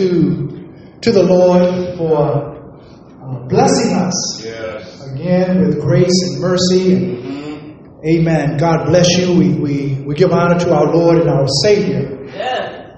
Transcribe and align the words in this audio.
to, 0.00 0.98
to 1.02 1.12
the 1.12 1.22
Lord 1.22 1.96
for 1.98 2.16
uh, 2.16 3.46
blessing 3.48 3.92
us 3.94 4.42
Yes. 4.44 5.12
again 5.12 5.60
with 5.66 5.80
grace 5.80 6.16
and 6.28 6.40
mercy. 6.40 6.94
And, 6.94 8.00
amen. 8.06 8.56
God 8.56 8.86
bless 8.86 9.08
you. 9.18 9.34
We, 9.38 9.48
we, 9.54 10.02
we 10.06 10.14
give 10.14 10.32
honor 10.32 10.58
to 10.60 10.72
our 10.74 10.94
Lord 10.94 11.18
and 11.18 11.28
our 11.28 11.46
Savior, 11.64 12.24
Yes. 12.26 12.96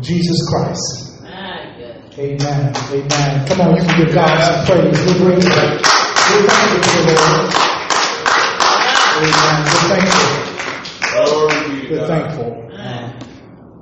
Jesus 0.00 0.38
Christ. 0.50 1.06
Amen. 2.18 2.74
Amen. 2.92 3.46
Come 3.46 3.60
on, 3.62 3.76
you 3.76 3.82
can 3.82 4.04
give 4.04 4.12
God 4.14 4.36
some 4.42 4.66
praise. 4.66 4.98
We're 5.06 5.18
grateful. 5.24 5.50
We're 5.50 6.46
thankful 6.50 6.80
to 6.82 6.90
the 7.06 7.14
Lord. 7.16 7.46
Amen. 9.22 9.56
We're 9.64 9.86
thankful. 9.88 10.28
We're 11.90 12.06
thankful. 12.06 12.39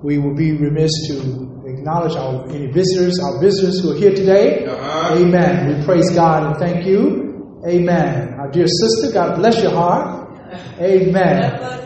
We 0.03 0.19
will 0.19 0.35
be 0.35 0.53
remiss 0.53 0.93
to 1.09 1.63
acknowledge 1.67 2.15
our 2.17 2.49
any 2.51 2.67
visitors, 2.71 3.19
our 3.21 3.41
visitors 3.41 3.81
who 3.83 3.93
are 3.93 3.99
here 3.99 4.15
today. 4.15 4.65
Uh-huh. 4.67 5.17
Amen. 5.17 5.79
We 5.79 5.85
praise 5.85 6.11
God 6.15 6.47
and 6.47 6.57
thank 6.57 6.87
you. 6.87 7.61
Amen. 7.67 8.35
Our 8.39 8.51
dear 8.51 8.67
sister, 8.67 9.13
God 9.13 9.37
bless 9.37 9.61
your 9.63 9.73
heart. 9.73 10.29
Amen. 10.81 11.41
That 11.41 11.79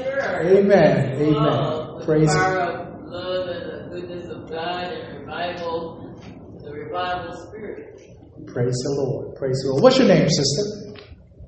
Amen. 0.45 1.13
Amen. 1.17 1.33
Love, 1.35 2.01
the 2.01 2.05
Praise 2.05 2.35
power 2.35 3.01
love 3.07 3.49
and 3.49 3.93
goodness 3.93 4.29
of 4.29 4.51
God 4.51 4.85
and 4.93 5.21
revival, 5.21 6.21
the 6.65 6.73
revival 6.73 7.35
spirit. 7.47 8.01
Praise 8.47 8.75
the 8.85 8.95
Lord. 8.99 9.37
Praise 9.37 9.59
the 9.63 9.71
Lord. 9.71 9.83
What's 9.83 9.99
your 9.99 10.09
name, 10.09 10.29
sister? 10.29 10.97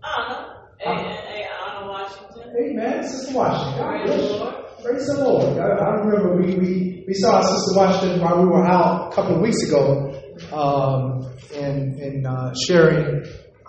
Anna, 0.03 0.67
hey, 0.79 0.95
hey, 0.95 1.47
Anna 1.67 1.89
Washington. 1.89 2.55
Amen. 2.57 3.03
Sister 3.03 3.35
Washington. 3.35 4.64
Praise 4.85 5.07
the. 5.07 5.25
Lord. 5.25 5.43
Praise 5.43 5.55
the 5.57 5.59
Lord. 5.59 5.59
I, 5.59 5.85
I 5.85 5.91
remember 6.05 6.37
we, 6.37 6.55
we, 6.57 7.05
we 7.07 7.15
saw 7.15 7.41
Sister 7.41 7.79
Washington 7.81 8.21
while 8.21 8.39
we 8.41 8.47
were 8.47 8.65
out 8.67 9.13
a 9.13 9.15
couple 9.15 9.37
of 9.37 9.41
weeks 9.41 9.63
ago 9.63 10.13
um, 10.53 11.33
in, 11.55 11.99
in 12.01 12.27
uh, 12.27 12.53
sharing, 12.67 13.25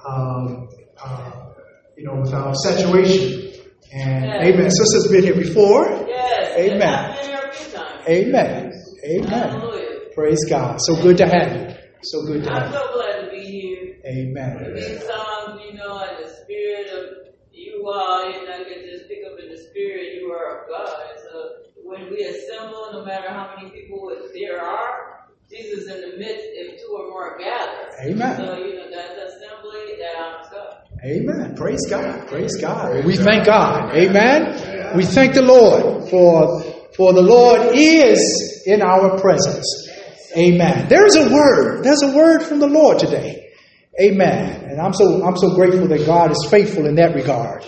um, 0.07 0.67
uh, 1.03 1.31
you 1.97 2.05
know, 2.05 2.19
with 2.21 2.33
our 2.33 2.53
saturation. 2.55 3.51
And 3.93 4.25
Yes. 4.25 4.45
amen. 4.47 4.69
Sister's 4.71 5.07
been 5.11 5.23
here 5.23 5.35
before. 5.35 5.87
Yes. 6.07 6.57
Amen. 6.57 7.15
Been 7.15 7.25
here 7.29 7.39
a 7.47 7.53
few 7.53 7.71
times. 7.77 8.01
Amen. 8.09 8.71
Amen. 9.05 9.29
Hallelujah. 9.29 9.99
Praise 10.13 10.39
God. 10.49 10.77
So 10.81 11.01
good 11.01 11.17
to 11.17 11.25
have 11.27 11.51
you. 11.55 11.75
So 12.03 12.25
good 12.25 12.43
to 12.43 12.49
I'm 12.51 12.61
have 12.63 12.71
you. 12.73 12.77
so 12.77 12.93
glad 12.93 13.21
to 13.25 13.29
be 13.31 13.41
here. 13.43 13.95
Amen. 14.05 14.73
These 14.75 15.03
songs, 15.05 15.61
you 15.65 15.73
know, 15.77 16.03
in 16.03 16.23
the 16.23 16.29
spirit 16.29 16.87
of 16.91 17.25
you 17.53 17.77
you 17.77 17.83
know, 17.83 17.91
I 17.91 18.63
can 18.63 18.83
just 18.89 19.07
spirit, 19.75 20.15
you 20.15 20.31
are 20.31 20.61
of 20.61 20.69
God. 20.69 20.95
So 21.27 21.67
when 21.83 22.09
we 22.09 22.23
assemble, 22.23 22.89
no 22.93 23.03
matter 23.03 23.29
how 23.29 23.55
many 23.57 23.69
people 23.71 24.09
there 24.33 24.61
are, 24.63 25.27
Jesus 25.51 25.83
is 25.83 25.87
in 25.89 26.01
the 26.01 26.17
midst 26.17 26.47
if 26.53 26.79
two 26.81 26.95
or 26.95 27.09
more 27.09 27.37
gather. 27.37 27.91
Amen. 28.07 28.37
So, 28.37 28.57
you 28.57 28.75
know, 28.75 28.89
that 28.89 29.11
assembly, 29.11 29.99
that 29.99 30.15
honors 30.17 30.47
God. 30.51 30.75
Amen. 31.03 31.55
Praise 31.55 31.85
God. 31.89 32.27
Praise 32.27 32.55
God. 32.59 33.05
We 33.05 33.17
thank 33.17 33.45
God. 33.45 33.93
Amen. 33.93 34.95
We 34.95 35.03
thank 35.03 35.33
the 35.33 35.43
Lord 35.43 36.09
for 36.09 36.61
for 36.95 37.13
the 37.13 37.21
Lord 37.21 37.75
is 37.75 38.63
in 38.65 38.81
our 38.81 39.19
presence. 39.19 39.89
Amen. 40.35 40.87
There's 40.87 41.15
a 41.15 41.29
word. 41.29 41.83
There's 41.83 42.01
a 42.01 42.15
word 42.15 42.41
from 42.41 42.59
the 42.59 42.67
Lord 42.67 42.99
today. 42.99 43.51
Amen. 44.01 44.63
And 44.69 44.81
I'm 44.81 44.93
so 44.93 45.23
I'm 45.23 45.37
so 45.37 45.53
grateful 45.53 45.87
that 45.89 46.05
God 46.05 46.31
is 46.31 46.47
faithful 46.49 46.85
in 46.87 46.95
that 46.95 47.13
regard. 47.13 47.63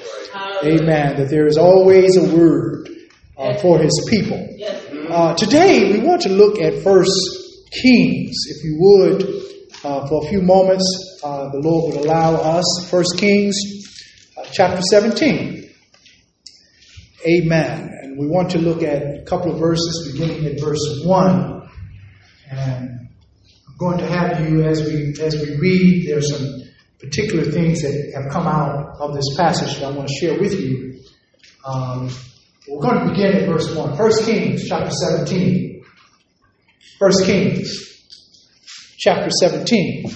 Amen. 0.64 1.18
That 1.18 1.30
there 1.30 1.46
is 1.46 1.58
always 1.58 2.18
a 2.18 2.36
word 2.36 2.90
uh, 3.38 3.58
for 3.60 3.78
His 3.78 4.08
people. 4.10 4.44
Uh, 5.10 5.36
today 5.36 5.92
we 5.92 6.00
want 6.00 6.22
to 6.24 6.30
look 6.30 6.60
at 6.60 6.82
First 6.82 7.12
Kings, 7.72 8.36
if 8.48 8.64
you 8.64 8.78
would, 8.80 9.24
uh, 9.84 10.08
for 10.08 10.26
a 10.26 10.30
few 10.30 10.42
moments. 10.42 11.22
Uh, 11.24 11.50
the 11.50 11.60
Lord 11.60 11.94
would 11.94 12.06
allow 12.06 12.36
us. 12.36 12.88
First 12.90 13.18
Kings, 13.20 13.56
uh, 14.38 14.46
chapter 14.52 14.82
17. 14.82 15.70
Amen. 17.28 17.92
And 18.02 18.18
we 18.18 18.26
want 18.26 18.50
to 18.52 18.60
look 18.60 18.82
at 18.82 19.04
a 19.04 19.24
couple 19.26 19.54
of 19.54 19.60
verses, 19.60 20.12
beginning 20.12 20.46
at 20.46 20.60
verse 20.60 21.04
one. 21.06 21.70
And 22.50 23.10
I'm 23.70 23.78
going 23.78 24.00
to 24.00 24.08
have 24.08 24.50
you 24.50 24.64
as 24.64 24.82
we 24.82 25.14
as 25.22 25.36
we 25.36 25.56
read. 25.58 26.08
There's 26.08 26.36
some 26.36 26.67
particular 27.00 27.44
things 27.52 27.82
that 27.82 28.12
have 28.16 28.32
come 28.32 28.48
out 28.48 28.98
of 29.00 29.14
this 29.14 29.36
passage 29.38 29.76
that 29.76 29.86
I 29.86 29.92
want 29.92 30.08
to 30.08 30.14
share 30.14 30.40
with 30.40 30.60
you. 30.60 31.00
Um, 31.66 32.10
we're 32.68 32.82
going 32.82 33.06
to 33.06 33.12
begin 33.12 33.36
at 33.36 33.48
verse 33.48 33.74
1. 33.74 33.98
1 33.98 34.12
Kings 34.26 34.68
chapter 34.68 34.90
17. 34.90 35.84
1 37.00 37.12
Kings 37.24 37.88
chapter 38.98 39.30
17. 39.30 40.12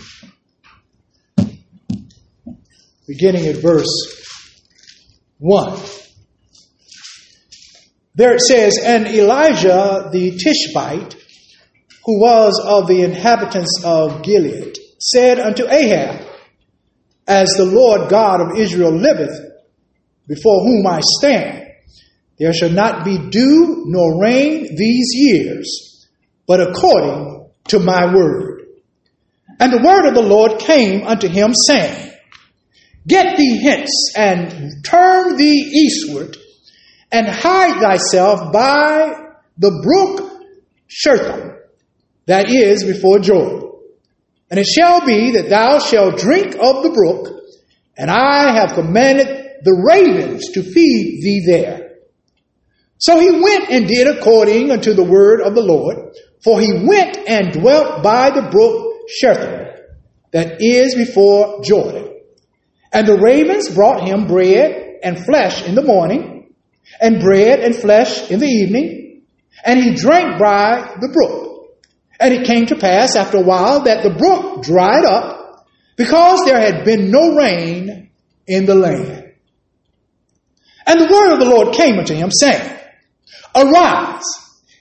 Beginning 3.07 3.45
at 3.47 3.57
verse 3.57 3.87
1. 5.37 5.79
There 8.15 8.33
it 8.33 8.41
says, 8.41 8.77
And 8.83 9.07
Elijah 9.07 10.09
the 10.11 10.37
Tishbite, 10.37 11.15
who 12.05 12.19
was 12.19 12.59
of 12.65 12.87
the 12.87 13.03
inhabitants 13.03 13.81
of 13.85 14.23
Gilead, 14.23 14.77
said 14.99 15.39
unto 15.39 15.67
Ahab, 15.67 16.30
As 17.27 17.49
the 17.49 17.65
Lord 17.65 18.09
God 18.09 18.41
of 18.41 18.59
Israel 18.59 18.91
liveth, 18.91 19.39
before 20.27 20.63
whom 20.63 20.85
I 20.87 21.01
stand, 21.19 21.67
there 22.39 22.53
shall 22.53 22.69
not 22.71 23.05
be 23.05 23.17
dew 23.29 23.83
nor 23.87 24.19
rain 24.21 24.75
these 24.75 25.09
years, 25.13 26.07
but 26.47 26.59
according 26.59 27.49
to 27.67 27.79
my 27.79 28.13
word. 28.13 28.61
And 29.59 29.71
the 29.71 29.83
word 29.83 30.07
of 30.07 30.15
the 30.15 30.23
Lord 30.23 30.59
came 30.59 31.05
unto 31.05 31.27
him, 31.27 31.53
saying, 31.53 32.13
Get 33.07 33.37
thee 33.37 33.61
hence, 33.61 34.13
and 34.15 34.83
turn 34.83 35.35
thee 35.37 35.71
eastward, 35.73 36.37
and 37.11 37.27
hide 37.27 37.79
thyself 37.81 38.51
by 38.51 39.13
the 39.57 39.81
brook 39.83 40.31
Cherith, 40.87 41.59
that 42.25 42.49
is 42.49 42.83
before 42.83 43.19
Jordan. 43.19 43.70
And 44.51 44.59
it 44.59 44.67
shall 44.67 45.05
be 45.05 45.31
that 45.31 45.49
thou 45.49 45.79
shalt 45.79 46.19
drink 46.19 46.55
of 46.55 46.83
the 46.83 46.91
brook, 46.93 47.41
and 47.97 48.11
I 48.11 48.53
have 48.53 48.73
commanded 48.73 49.27
the 49.63 49.73
ravens 49.73 50.51
to 50.51 50.61
feed 50.61 51.21
thee 51.23 51.45
there. 51.47 51.91
So 52.97 53.17
he 53.17 53.31
went 53.31 53.69
and 53.69 53.87
did 53.87 54.07
according 54.07 54.69
unto 54.69 54.93
the 54.93 55.05
word 55.05 55.39
of 55.41 55.55
the 55.55 55.63
Lord, 55.63 56.17
for 56.43 56.59
he 56.59 56.85
went 56.85 57.17
and 57.29 57.53
dwelt 57.53 58.03
by 58.03 58.29
the 58.29 58.49
brook 58.51 59.07
Cherith, 59.07 59.79
that 60.31 60.57
is 60.59 60.95
before 60.95 61.63
Jordan. 61.63 62.09
And 62.91 63.07
the 63.07 63.19
ravens 63.19 63.69
brought 63.69 64.05
him 64.05 64.27
bread 64.27 64.99
and 65.01 65.17
flesh 65.17 65.65
in 65.65 65.75
the 65.75 65.81
morning, 65.81 66.53
and 66.99 67.21
bread 67.21 67.61
and 67.61 67.73
flesh 67.73 68.29
in 68.29 68.41
the 68.41 68.47
evening, 68.47 69.23
and 69.63 69.79
he 69.79 69.95
drank 69.95 70.37
by 70.37 70.97
the 70.99 71.07
brook. 71.07 71.40
And 72.21 72.35
it 72.35 72.45
came 72.45 72.67
to 72.67 72.75
pass 72.75 73.15
after 73.15 73.37
a 73.37 73.43
while 73.43 73.85
that 73.85 74.03
the 74.03 74.11
brook 74.11 74.61
dried 74.61 75.05
up, 75.05 75.65
because 75.97 76.45
there 76.45 76.59
had 76.59 76.85
been 76.85 77.09
no 77.09 77.35
rain 77.35 78.11
in 78.45 78.65
the 78.65 78.75
land. 78.75 79.33
And 80.85 80.99
the 80.99 81.11
word 81.11 81.33
of 81.33 81.39
the 81.39 81.49
Lord 81.49 81.73
came 81.73 81.97
unto 81.97 82.13
him, 82.13 82.29
saying, 82.29 82.77
Arise, 83.55 84.23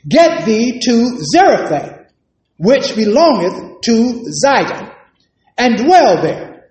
get 0.07 0.45
thee 0.45 0.81
to 0.81 1.19
Zarephath, 1.35 2.13
which 2.59 2.95
belongeth 2.95 3.81
to 3.85 4.27
Zidon, 4.45 4.95
and 5.57 5.79
dwell 5.79 6.23
there. 6.23 6.71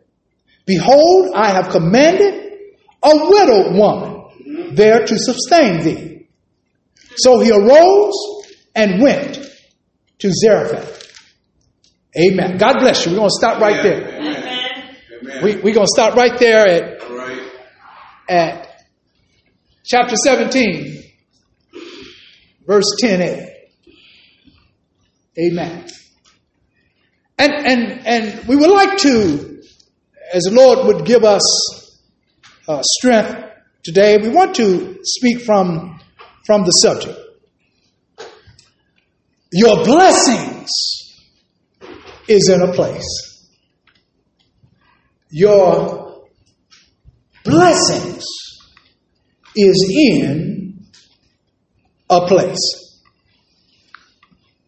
Behold, 0.67 1.31
I 1.35 1.49
have 1.49 1.69
commanded 1.69 2.53
a 3.01 3.15
widow 3.15 3.75
woman 3.75 4.75
there 4.75 5.03
to 5.03 5.17
sustain 5.17 5.79
thee. 5.81 6.27
So 7.17 7.39
he 7.39 7.51
arose 7.51 8.13
and 8.75 9.01
went 9.01 9.48
to 10.19 10.31
Zarephath. 10.31 11.09
Amen. 12.17 12.57
God 12.57 12.79
bless 12.79 13.05
you. 13.05 13.11
We're 13.11 13.19
going 13.19 13.29
to 13.29 13.37
stop 13.37 13.61
right 13.61 13.83
there. 13.83 14.15
Amen. 14.15 15.43
We, 15.43 15.55
we're 15.57 15.73
going 15.73 15.85
to 15.85 15.93
stop 15.93 16.15
right 16.15 16.37
there 16.39 16.67
at, 16.67 17.09
right. 17.09 17.51
at 18.27 18.83
chapter 19.85 20.15
17, 20.15 21.03
verse 22.65 22.95
10a. 23.01 23.47
Amen. 25.39 25.87
And, 27.37 27.53
and, 27.53 28.07
and 28.07 28.47
we 28.47 28.55
would 28.55 28.71
like 28.71 28.97
to, 28.99 29.61
as 30.33 30.43
the 30.43 30.51
Lord 30.51 30.87
would 30.87 31.05
give 31.05 31.23
us 31.23 31.99
uh, 32.67 32.81
strength 32.83 33.45
today, 33.83 34.17
we 34.17 34.29
want 34.29 34.55
to 34.55 34.99
speak 35.03 35.41
from, 35.41 36.01
from 36.45 36.63
the 36.63 36.71
subject. 36.71 37.17
Your 39.51 39.83
blessings 39.83 40.69
is 42.27 42.49
in 42.49 42.61
a 42.61 42.73
place. 42.73 43.47
Your 45.29 46.25
blessings 47.43 48.25
is 49.55 49.91
in 49.91 50.89
a 52.09 52.27
place. 52.27 53.01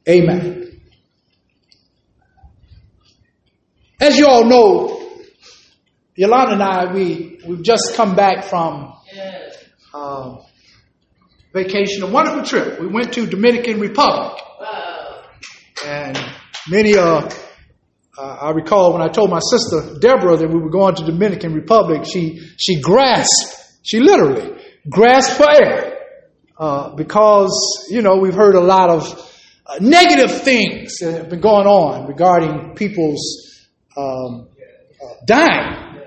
Amen. 0.09 0.61
as 4.01 4.17
you 4.17 4.27
all 4.27 4.45
know, 4.45 4.99
Yolanda 6.15 6.53
and 6.53 6.63
I, 6.63 6.93
we, 6.93 7.39
we've 7.47 7.61
just 7.61 7.93
come 7.93 8.15
back 8.15 8.43
from 8.43 8.93
uh, 9.93 10.37
vacation, 11.53 12.03
a 12.03 12.07
wonderful 12.07 12.43
trip. 12.43 12.79
We 12.79 12.87
went 12.87 13.13
to 13.13 13.27
Dominican 13.27 13.79
Republic. 13.79 14.41
And 15.85 16.17
many, 16.69 16.95
uh, 16.97 17.29
I 18.17 18.51
recall 18.51 18.93
when 18.93 19.01
I 19.01 19.07
told 19.07 19.29
my 19.29 19.39
sister 19.39 19.97
Deborah 19.99 20.37
that 20.37 20.47
we 20.47 20.59
were 20.59 20.69
going 20.69 20.95
to 20.95 21.05
Dominican 21.05 21.53
Republic, 21.53 22.05
she, 22.05 22.39
she 22.57 22.79
grasped, 22.81 23.79
she 23.83 23.99
literally 23.99 24.61
grasped 24.89 25.37
for 25.37 25.49
air, 25.49 25.97
uh, 26.57 26.95
because, 26.95 27.87
you 27.89 28.01
know, 28.01 28.17
we've 28.17 28.35
heard 28.35 28.55
a 28.55 28.61
lot 28.61 28.89
of 28.89 29.31
uh, 29.65 29.77
negative 29.79 30.41
things 30.41 30.97
that 30.99 31.13
have 31.13 31.29
been 31.29 31.41
going 31.41 31.65
on 31.65 32.07
regarding 32.07 32.75
people's 32.75 33.67
um, 33.97 34.47
uh, 35.03 35.13
dying 35.25 36.01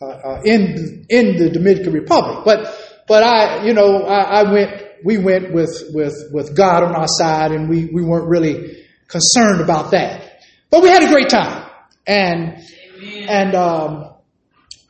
uh, 0.00 0.40
in 0.44 1.04
in 1.08 1.36
the 1.36 1.50
Dominican 1.50 1.92
Republic. 1.92 2.44
But 2.44 3.04
but 3.06 3.22
I, 3.22 3.64
you 3.66 3.74
know, 3.74 4.02
I, 4.04 4.40
I 4.40 4.52
went, 4.52 4.82
we 5.04 5.18
went 5.18 5.52
with 5.52 5.90
with 5.92 6.30
with 6.32 6.56
God 6.56 6.82
on 6.84 6.94
our 6.94 7.08
side, 7.08 7.52
and 7.52 7.68
we 7.68 7.86
we 7.86 8.02
weren't 8.02 8.28
really 8.28 8.84
concerned 9.06 9.60
about 9.60 9.92
that. 9.92 10.42
But 10.70 10.82
we 10.82 10.88
had 10.88 11.02
a 11.02 11.08
great 11.08 11.28
time, 11.28 11.70
and 12.06 12.62
Amen. 12.98 13.28
and 13.28 13.54
um, 13.54 14.14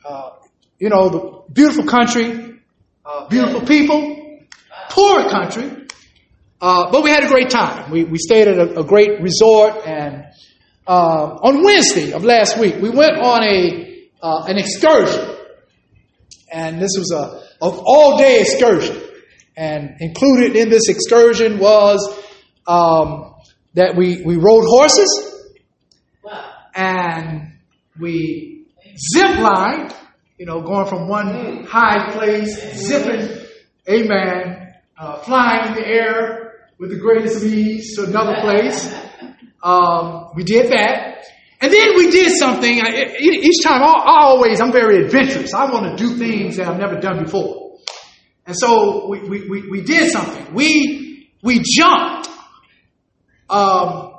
uh, 0.05 0.31
you 0.77 0.89
know, 0.89 1.09
the 1.09 1.53
beautiful 1.53 1.85
country, 1.85 2.59
uh, 3.05 3.27
beautiful 3.27 3.61
people, 3.61 4.39
poor 4.89 5.29
country, 5.29 5.87
uh, 6.61 6.91
but 6.91 7.03
we 7.03 7.09
had 7.09 7.23
a 7.23 7.27
great 7.27 7.49
time. 7.49 7.91
We 7.91 8.03
we 8.03 8.17
stayed 8.17 8.47
at 8.47 8.57
a, 8.57 8.79
a 8.81 8.83
great 8.83 9.21
resort, 9.21 9.85
and 9.85 10.25
uh, 10.87 11.37
on 11.41 11.63
Wednesday 11.63 12.11
of 12.13 12.23
last 12.23 12.57
week, 12.57 12.75
we 12.81 12.89
went 12.89 13.17
on 13.17 13.43
a 13.43 14.09
uh, 14.21 14.43
an 14.47 14.57
excursion, 14.57 15.35
and 16.51 16.81
this 16.81 16.91
was 16.97 17.11
a 17.11 17.49
an 17.61 17.79
all 17.85 18.17
day 18.17 18.41
excursion, 18.41 19.01
and 19.59 19.97
included 19.99 20.55
in 20.55 20.69
this 20.69 20.87
excursion 20.87 21.59
was 21.59 22.17
um, 22.65 23.35
that 23.73 23.97
we 23.97 24.21
we 24.23 24.37
rode 24.37 24.63
horses 24.65 25.45
and 26.73 27.51
we 27.99 28.65
zip 29.13 29.37
lined, 29.39 29.93
you 30.37 30.45
know, 30.45 30.61
going 30.61 30.87
from 30.87 31.09
one 31.09 31.65
high 31.65 32.09
place, 32.13 32.57
zipping, 32.77 33.37
amen, 33.89 34.75
uh, 34.97 35.17
flying 35.23 35.67
in 35.67 35.73
the 35.73 35.85
air 35.85 36.53
with 36.79 36.91
the 36.91 36.97
greatest 36.97 37.43
of 37.43 37.43
ease 37.43 37.97
to 37.97 38.05
another 38.05 38.39
place. 38.39 38.95
Um, 39.61 40.29
we 40.35 40.45
did 40.45 40.71
that. 40.71 41.25
And 41.59 41.73
then 41.73 41.97
we 41.97 42.09
did 42.09 42.31
something. 42.37 42.81
I, 42.81 43.17
each 43.19 43.61
time, 43.61 43.83
I, 43.83 43.87
I 43.87 44.23
always, 44.23 44.61
I'm 44.61 44.71
very 44.71 45.03
adventurous. 45.03 45.53
I 45.53 45.69
want 45.69 45.97
to 45.97 46.01
do 46.01 46.15
things 46.15 46.55
that 46.55 46.69
I've 46.69 46.79
never 46.79 46.97
done 47.01 47.25
before. 47.25 47.68
And 48.49 48.57
so 48.57 49.05
we, 49.07 49.19
we, 49.47 49.69
we, 49.69 49.81
did 49.81 50.11
something. 50.11 50.55
We, 50.55 51.29
we 51.43 51.61
jumped 51.63 52.27
um, 53.47 54.15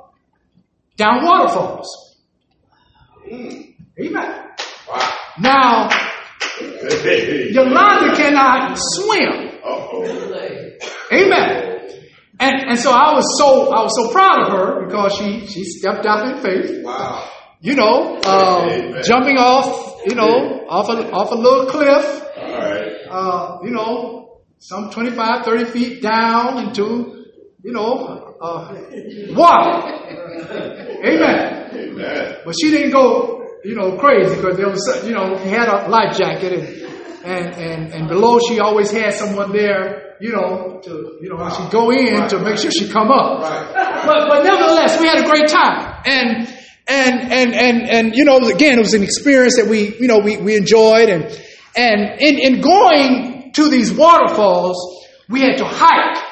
down 0.97 1.25
waterfalls. 1.25 2.17
Amen. 3.27 4.51
Wow. 4.89 5.15
Now. 5.41 5.91
Yolanda 6.61 8.15
cannot 8.15 8.79
swim. 8.79 9.49
Uh-oh. 9.65 10.79
Amen. 11.13 11.89
And, 12.39 12.71
and 12.71 12.79
so 12.79 12.93
I 12.93 13.13
was 13.13 13.37
so 13.37 13.73
I 13.73 13.83
was 13.83 13.97
so 13.97 14.13
proud 14.13 14.47
of 14.47 14.53
her 14.53 14.87
because 14.87 15.17
she 15.17 15.47
she 15.49 15.65
stepped 15.65 16.07
out 16.07 16.37
in 16.37 16.41
faith. 16.41 16.85
Wow. 16.85 17.29
You 17.61 17.75
know, 17.75 18.21
uh, 18.25 18.69
Amen. 18.71 19.03
jumping 19.03 19.39
off 19.39 20.03
you 20.07 20.15
know 20.15 20.65
off 20.69 20.89
a 20.89 21.11
off 21.11 21.33
a 21.33 21.35
little 21.35 21.67
cliff. 21.67 22.23
All 22.39 22.59
right. 22.59 22.91
Uh, 23.11 23.59
you 23.65 23.71
know, 23.71 24.20
some 24.61 24.91
25, 24.91 25.45
30 25.45 25.65
feet 25.65 26.03
down 26.03 26.69
into 26.69 27.27
you 27.65 27.73
know 27.73 28.37
uh, 28.41 28.75
water. 29.31 30.01
Amen. 31.05 31.71
Amen. 31.73 32.37
But 32.45 32.55
she 32.61 32.71
didn't 32.71 32.93
go, 32.93 33.47
you 33.65 33.75
know, 33.75 33.97
crazy 33.99 34.37
because 34.37 34.57
there 34.57 34.69
was, 34.69 35.05
you 35.05 35.13
know, 35.13 35.37
had 35.37 35.69
a 35.69 35.89
life 35.89 36.17
jacket 36.17 36.53
and, 36.53 36.69
and, 37.25 37.55
and, 37.55 37.93
and 37.93 38.09
below 38.09 38.39
she 38.39 38.61
always 38.61 38.91
had 38.91 39.13
someone 39.15 39.53
there, 39.53 40.17
you 40.21 40.33
know, 40.33 40.81
to, 40.83 41.19
you 41.21 41.29
know, 41.29 41.37
when 41.37 41.51
she 41.55 41.69
go 41.71 41.91
in 41.91 42.29
to 42.29 42.39
make 42.39 42.59
sure 42.59 42.71
she 42.71 42.89
come 42.89 43.11
up. 43.11 43.43
Right. 43.43 44.05
But, 44.07 44.29
but 44.29 44.45
nevertheless, 44.45 45.01
we 45.01 45.07
had 45.07 45.25
a 45.25 45.29
great 45.29 45.49
time. 45.49 46.03
And, 46.07 46.49
and, 46.89 47.33
and, 47.33 47.55
and, 47.55 47.91
and, 47.91 48.15
you 48.15 48.25
know, 48.25 48.39
again, 48.39 48.79
it 48.79 48.83
was 48.83 48.95
an 48.95 49.03
experience 49.03 49.57
that 49.57 49.69
we, 49.69 49.97
you 49.99 50.07
know, 50.09 50.19
we, 50.19 50.39
we 50.39 50.57
enjoyed. 50.57 51.09
And, 51.09 51.25
and 51.77 52.21
in, 52.21 52.39
in 52.39 52.61
going 52.61 53.30
to 53.55 53.69
these 53.69 53.93
waterfalls, 53.93 55.07
we 55.29 55.41
had 55.41 55.59
to 55.59 55.65
hike 55.65 56.23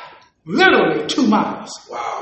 literally 0.44 1.06
two 1.06 1.26
miles. 1.26 1.70
Wow. 1.90 2.20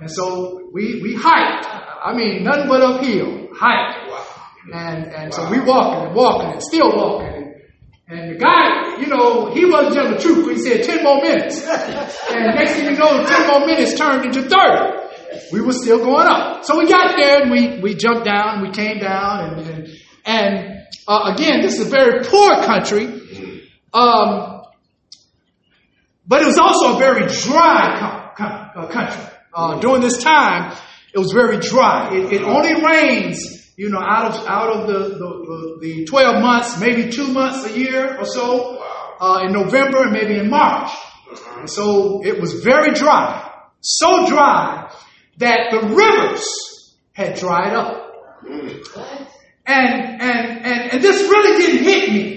And 0.00 0.10
so 0.10 0.70
we, 0.72 1.00
we 1.02 1.14
hiked. 1.14 1.66
I 1.66 2.14
mean, 2.14 2.44
nothing 2.44 2.68
but 2.68 2.82
uphill. 2.82 3.48
Hike. 3.54 4.08
Wow. 4.08 4.26
And, 4.72 5.06
and 5.06 5.34
so 5.34 5.48
we 5.50 5.60
walking 5.60 6.06
and 6.06 6.14
walking 6.14 6.52
and 6.52 6.62
still 6.62 6.96
walking. 6.96 7.28
And, 7.28 8.20
and 8.20 8.34
the 8.34 8.38
guy, 8.38 8.98
you 9.00 9.06
know, 9.06 9.52
he 9.52 9.64
wasn't 9.64 9.94
telling 9.94 10.12
the 10.12 10.20
truth. 10.20 10.50
He 10.50 10.58
said 10.58 10.84
10 10.84 11.02
more 11.02 11.20
minutes. 11.22 11.64
And 12.34 12.54
next 12.56 12.72
thing 12.72 12.86
you 12.86 12.96
know, 12.96 13.24
10 13.24 13.46
more 13.46 13.66
minutes 13.66 13.94
turned 13.94 14.24
into 14.24 14.42
30. 14.42 15.04
We 15.52 15.60
were 15.60 15.72
still 15.72 15.98
going 15.98 16.26
up. 16.26 16.64
So 16.64 16.78
we 16.78 16.88
got 16.88 17.16
there 17.16 17.42
and 17.42 17.50
we, 17.50 17.80
we 17.80 17.94
jumped 17.94 18.24
down, 18.24 18.62
we 18.62 18.70
came 18.70 18.98
down 18.98 19.58
and, 19.58 19.66
and, 19.68 19.88
and 20.24 20.86
uh, 21.06 21.32
again, 21.34 21.60
this 21.60 21.78
is 21.78 21.86
a 21.86 21.90
very 21.90 22.24
poor 22.24 22.62
country. 22.62 23.06
Um, 23.94 24.62
but 26.26 26.42
it 26.42 26.46
was 26.46 26.58
also 26.58 26.96
a 26.96 26.98
very 26.98 27.26
dry 27.26 28.32
uh, 28.36 28.88
country. 28.88 29.24
Uh, 29.54 29.78
during 29.78 30.00
this 30.00 30.18
time, 30.18 30.76
it 31.12 31.18
was 31.18 31.30
very 31.30 31.58
dry. 31.58 32.12
It, 32.12 32.32
it 32.32 32.42
only 32.42 32.82
rains, 32.82 33.72
you 33.76 33.90
know, 33.90 34.00
out 34.00 34.32
of 34.32 34.46
out 34.46 34.70
of 34.70 34.86
the, 34.88 34.98
the, 34.98 35.18
the, 35.18 35.78
the 35.80 36.04
12 36.06 36.42
months, 36.42 36.80
maybe 36.80 37.12
two 37.12 37.28
months 37.28 37.64
a 37.66 37.78
year 37.78 38.18
or 38.18 38.24
so, 38.24 38.82
uh, 39.20 39.44
in 39.46 39.52
November 39.52 40.02
and 40.02 40.12
maybe 40.12 40.38
in 40.38 40.50
March. 40.50 40.90
And 41.58 41.70
so 41.70 42.24
it 42.24 42.40
was 42.40 42.64
very 42.64 42.94
dry, 42.94 43.48
so 43.80 44.26
dry 44.26 44.92
that 45.38 45.70
the 45.70 45.94
rivers 45.94 46.96
had 47.12 47.36
dried 47.38 47.74
up. 47.74 48.12
And 49.66 50.20
and 50.20 50.20
and, 50.20 50.92
and 50.92 51.02
this 51.02 51.22
really 51.22 51.58
didn't 51.58 51.84
hit 51.84 52.12
me 52.12 52.33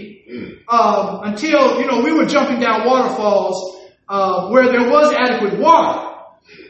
um, 0.67 1.23
until 1.23 1.79
you 1.79 1.87
know 1.87 2.01
we 2.01 2.11
were 2.11 2.25
jumping 2.25 2.59
down 2.59 2.85
waterfalls 2.85 3.77
uh, 4.09 4.49
where 4.49 4.67
there 4.71 4.89
was 4.89 5.13
adequate 5.13 5.59
water, 5.59 6.15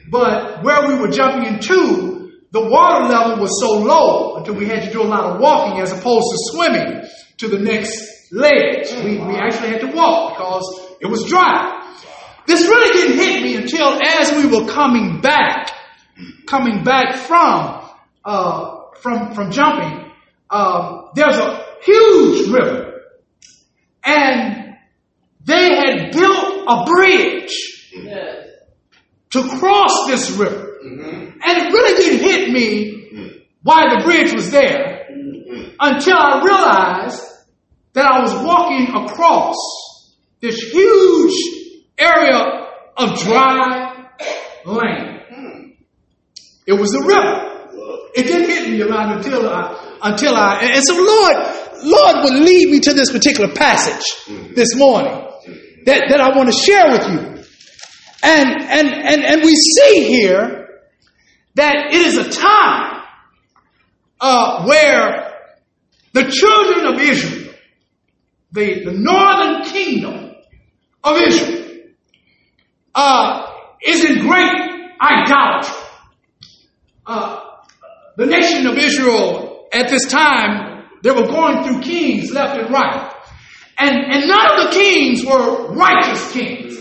but 0.09 0.63
where 0.63 0.87
we 0.87 0.95
were 0.95 1.09
jumping 1.09 1.53
into, 1.53 2.31
the 2.51 2.61
water 2.61 3.05
level 3.05 3.37
was 3.41 3.59
so 3.59 3.79
low 3.79 4.35
until 4.37 4.55
we 4.55 4.65
had 4.65 4.83
to 4.83 4.91
do 4.91 5.01
a 5.01 5.09
lot 5.09 5.23
of 5.25 5.39
walking 5.39 5.81
as 5.81 5.91
opposed 5.91 6.25
to 6.31 6.37
swimming 6.51 7.03
to 7.37 7.47
the 7.47 7.59
next 7.59 8.31
ledge. 8.31 8.91
We, 9.03 9.17
we 9.17 9.35
actually 9.35 9.69
had 9.69 9.81
to 9.81 9.91
walk 9.91 10.37
because 10.37 10.97
it 11.01 11.07
was 11.07 11.25
dry. 11.25 11.73
This 12.45 12.61
really 12.61 12.93
didn't 12.93 13.17
hit 13.17 13.43
me 13.43 13.55
until 13.55 13.99
as 14.01 14.31
we 14.31 14.47
were 14.47 14.67
coming 14.71 15.19
back, 15.19 15.71
coming 16.45 16.83
back 16.83 17.15
from 17.15 17.83
uh, 18.23 18.91
from 19.01 19.33
from 19.33 19.51
jumping. 19.51 20.11
Um, 20.49 21.09
there's 21.13 21.35
a 21.35 21.65
huge 21.83 22.49
river, 22.49 22.86
and 24.07 24.75
they 25.45 25.75
had 25.75 26.11
built 26.11 26.65
a 26.67 26.85
bridge 26.85 27.51
Yes. 27.93 28.45
to 29.31 29.41
cross 29.59 30.07
this 30.07 30.31
river. 30.31 30.77
Mm-hmm. 30.85 31.39
And 31.43 31.57
it 31.57 31.73
really 31.73 32.03
didn't 32.03 32.19
hit 32.19 32.51
me 32.51 33.37
why 33.63 33.95
the 33.95 34.03
bridge 34.03 34.33
was 34.33 34.51
there 34.51 35.07
mm-hmm. 35.11 35.71
until 35.79 36.15
I 36.17 36.41
realized 36.43 37.23
that 37.93 38.05
I 38.05 38.21
was 38.21 38.33
walking 38.45 38.87
across 38.95 39.55
this 40.39 40.71
huge 40.71 41.33
area 41.97 42.67
of 42.95 43.19
dry 43.19 44.09
land. 44.65 45.21
Mm. 45.31 45.75
It 46.65 46.73
was 46.73 46.93
a 46.93 47.05
river. 47.05 47.47
It 48.15 48.23
didn't 48.23 48.49
hit 48.49 48.69
me 48.69 48.81
around 48.81 49.17
until 49.17 49.49
I, 49.49 49.97
until 50.03 50.35
I, 50.35 50.59
and 50.61 50.83
so 50.85 50.95
Lord, 50.95 51.56
Lord 51.83 52.23
would 52.23 52.39
lead 52.43 52.69
me 52.69 52.79
to 52.81 52.93
this 52.93 53.11
particular 53.11 53.53
passage 53.53 54.05
this 54.55 54.75
morning 54.75 55.13
that, 55.85 56.05
that 56.09 56.19
I 56.19 56.35
want 56.35 56.51
to 56.51 56.57
share 56.57 56.91
with 56.91 57.07
you. 57.07 57.43
And, 58.23 58.49
and, 58.61 58.87
and, 58.87 59.23
and 59.23 59.41
we 59.43 59.55
see 59.55 60.07
here 60.07 60.67
that 61.55 61.93
it 61.93 62.01
is 62.01 62.17
a 62.17 62.29
time 62.29 63.03
uh, 64.19 64.65
where 64.65 65.33
the 66.13 66.29
children 66.29 66.93
of 66.93 66.99
Israel, 66.99 67.53
the, 68.51 68.85
the 68.85 68.91
northern 68.91 69.63
kingdom 69.63 70.35
of 71.03 71.21
Israel, 71.21 71.63
uh, 72.95 73.53
is 73.83 74.03
in 74.03 74.19
great 74.27 74.51
idolatry. 74.99 75.75
Uh, 77.05 77.43
the 78.17 78.25
nation 78.25 78.65
of 78.65 78.77
Israel 78.77 79.67
at 79.71 79.89
this 79.89 80.07
time, 80.07 80.76
they 81.03 81.11
were 81.11 81.27
going 81.27 81.63
through 81.63 81.81
kings 81.81 82.31
left 82.31 82.59
and 82.59 82.71
right. 82.71 83.13
And, 83.77 83.95
and 83.95 84.27
none 84.27 84.51
of 84.51 84.65
the 84.65 84.79
kings 84.79 85.23
were 85.23 85.73
righteous 85.73 86.31
kings. 86.31 86.75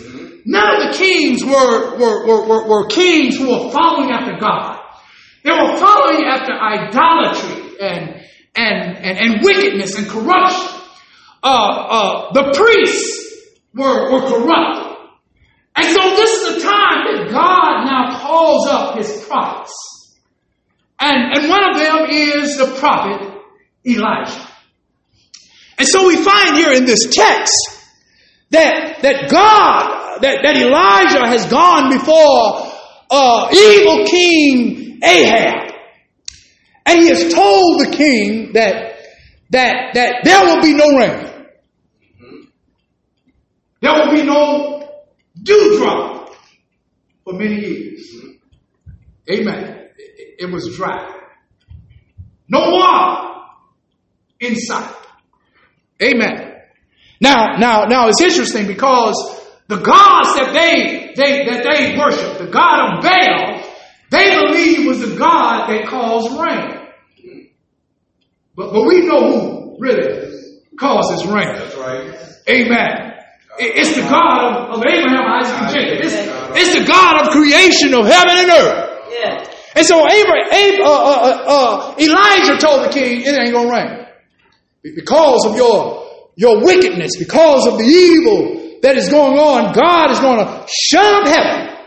None 0.45 0.81
of 0.81 0.91
the 0.91 0.97
kings 0.97 1.43
were, 1.43 1.97
were, 1.97 2.25
were, 2.25 2.47
were, 2.47 2.67
were 2.67 2.87
kings 2.87 3.37
who 3.37 3.49
were 3.49 3.71
following 3.71 4.11
after 4.11 4.37
God. 4.39 4.79
They 5.43 5.51
were 5.51 5.77
following 5.77 6.25
after 6.25 6.53
idolatry 6.53 7.77
and, 7.79 8.21
and, 8.55 8.97
and, 8.97 9.17
and 9.19 9.43
wickedness 9.43 9.97
and 9.97 10.07
corruption. 10.07 10.81
Uh, 11.43 11.47
uh, 11.47 12.33
the 12.33 12.53
priests 12.53 13.51
were, 13.75 14.11
were 14.11 14.27
corrupt. 14.27 14.87
And 15.75 15.85
so 15.85 16.15
this 16.15 16.41
is 16.41 16.55
the 16.55 16.61
time 16.61 17.05
that 17.05 17.29
God 17.29 17.85
now 17.85 18.19
calls 18.19 18.67
up 18.67 18.97
his 18.97 19.25
prophets. 19.27 20.17
And, 20.99 21.37
and 21.37 21.49
one 21.49 21.69
of 21.69 21.77
them 21.77 22.09
is 22.09 22.57
the 22.57 22.75
prophet 22.79 23.36
Elijah. 23.87 24.47
And 25.77 25.87
so 25.87 26.07
we 26.07 26.15
find 26.17 26.55
here 26.55 26.73
in 26.73 26.85
this 26.85 27.07
text 27.11 27.53
that, 28.49 29.01
that 29.01 29.29
God, 29.29 30.21
that, 30.21 30.39
that 30.43 30.57
Elijah 30.57 31.27
has 31.27 31.45
gone 31.45 31.91
before 31.91 32.71
uh, 33.09 33.49
evil 33.53 34.05
King 34.05 34.99
Ahab. 35.03 35.73
And 36.85 36.99
he 36.99 37.09
has 37.09 37.33
told 37.33 37.81
the 37.81 37.95
king 37.95 38.53
that, 38.53 38.97
that, 39.51 39.93
that 39.93 40.23
there 40.23 40.45
will 40.45 40.61
be 40.61 40.73
no 40.73 40.97
rain. 40.97 41.27
There 43.81 43.93
will 43.93 44.11
be 44.11 44.23
no 44.23 44.89
dewdrop 45.43 46.33
for 47.23 47.33
many 47.33 47.59
years. 47.59 48.15
Amen. 49.29 49.89
It, 49.97 50.35
it 50.45 50.51
was 50.51 50.75
dry. 50.75 51.13
No 52.47 52.71
water 52.71 53.36
in 54.39 54.55
sight. 54.55 54.93
Amen. 56.01 56.53
Now, 57.19 57.57
now, 57.57 57.85
now 57.85 58.07
it's 58.09 58.21
interesting 58.21 58.67
because 58.67 59.15
the 59.67 59.77
gods 59.77 60.35
that 60.35 60.51
they, 60.53 61.13
they 61.15 61.45
that 61.45 61.63
they 61.63 61.97
worship, 61.97 62.37
the 62.37 62.47
god 62.51 62.97
of 62.97 63.03
Baal, 63.03 63.63
they 64.11 64.35
believe 64.35 64.87
was 64.87 64.99
the 65.01 65.15
god 65.17 65.69
that 65.69 65.87
caused 65.87 66.39
rain. 66.39 66.87
But, 68.55 68.73
but 68.73 68.85
we 68.85 69.05
know 69.05 69.19
who 69.19 69.77
really 69.79 70.59
causes 70.79 71.25
rain. 71.25 71.53
That's 71.55 71.75
right. 71.75 72.13
Amen. 72.49 73.13
It's 73.59 73.95
the 73.95 74.01
God 74.03 74.69
of, 74.69 74.77
of 74.77 74.83
Abraham, 74.85 75.25
Isaac, 75.25 75.61
and 75.61 75.73
Jacob. 75.73 76.05
It's, 76.05 76.13
it's 76.55 76.79
the 76.79 76.85
God 76.85 77.25
of 77.25 77.31
creation 77.33 77.93
of 77.93 78.05
heaven 78.05 78.37
and 78.37 78.49
earth. 78.51 78.99
Yeah. 79.09 79.53
And 79.75 79.85
so 79.85 80.07
Abraham, 80.09 80.51
Ab- 80.51 80.81
uh, 80.81 80.85
uh, 80.85 81.43
uh, 81.47 81.95
Elijah 81.99 82.57
told 82.57 82.85
the 82.85 82.89
king, 82.89 83.21
it 83.21 83.39
ain't 83.39 83.51
gonna 83.51 83.69
rain. 83.69 84.06
Because 84.95 85.45
of 85.45 85.55
your, 85.55 86.05
your 86.35 86.63
wickedness, 86.63 87.17
because 87.17 87.67
of 87.67 87.77
the 87.77 87.85
evil 87.85 88.79
that 88.81 88.97
is 88.97 89.09
going 89.09 89.37
on, 89.37 89.73
God 89.73 90.11
is 90.11 90.19
gonna 90.19 90.65
shut 90.67 91.03
up 91.03 91.27
heaven. 91.27 91.77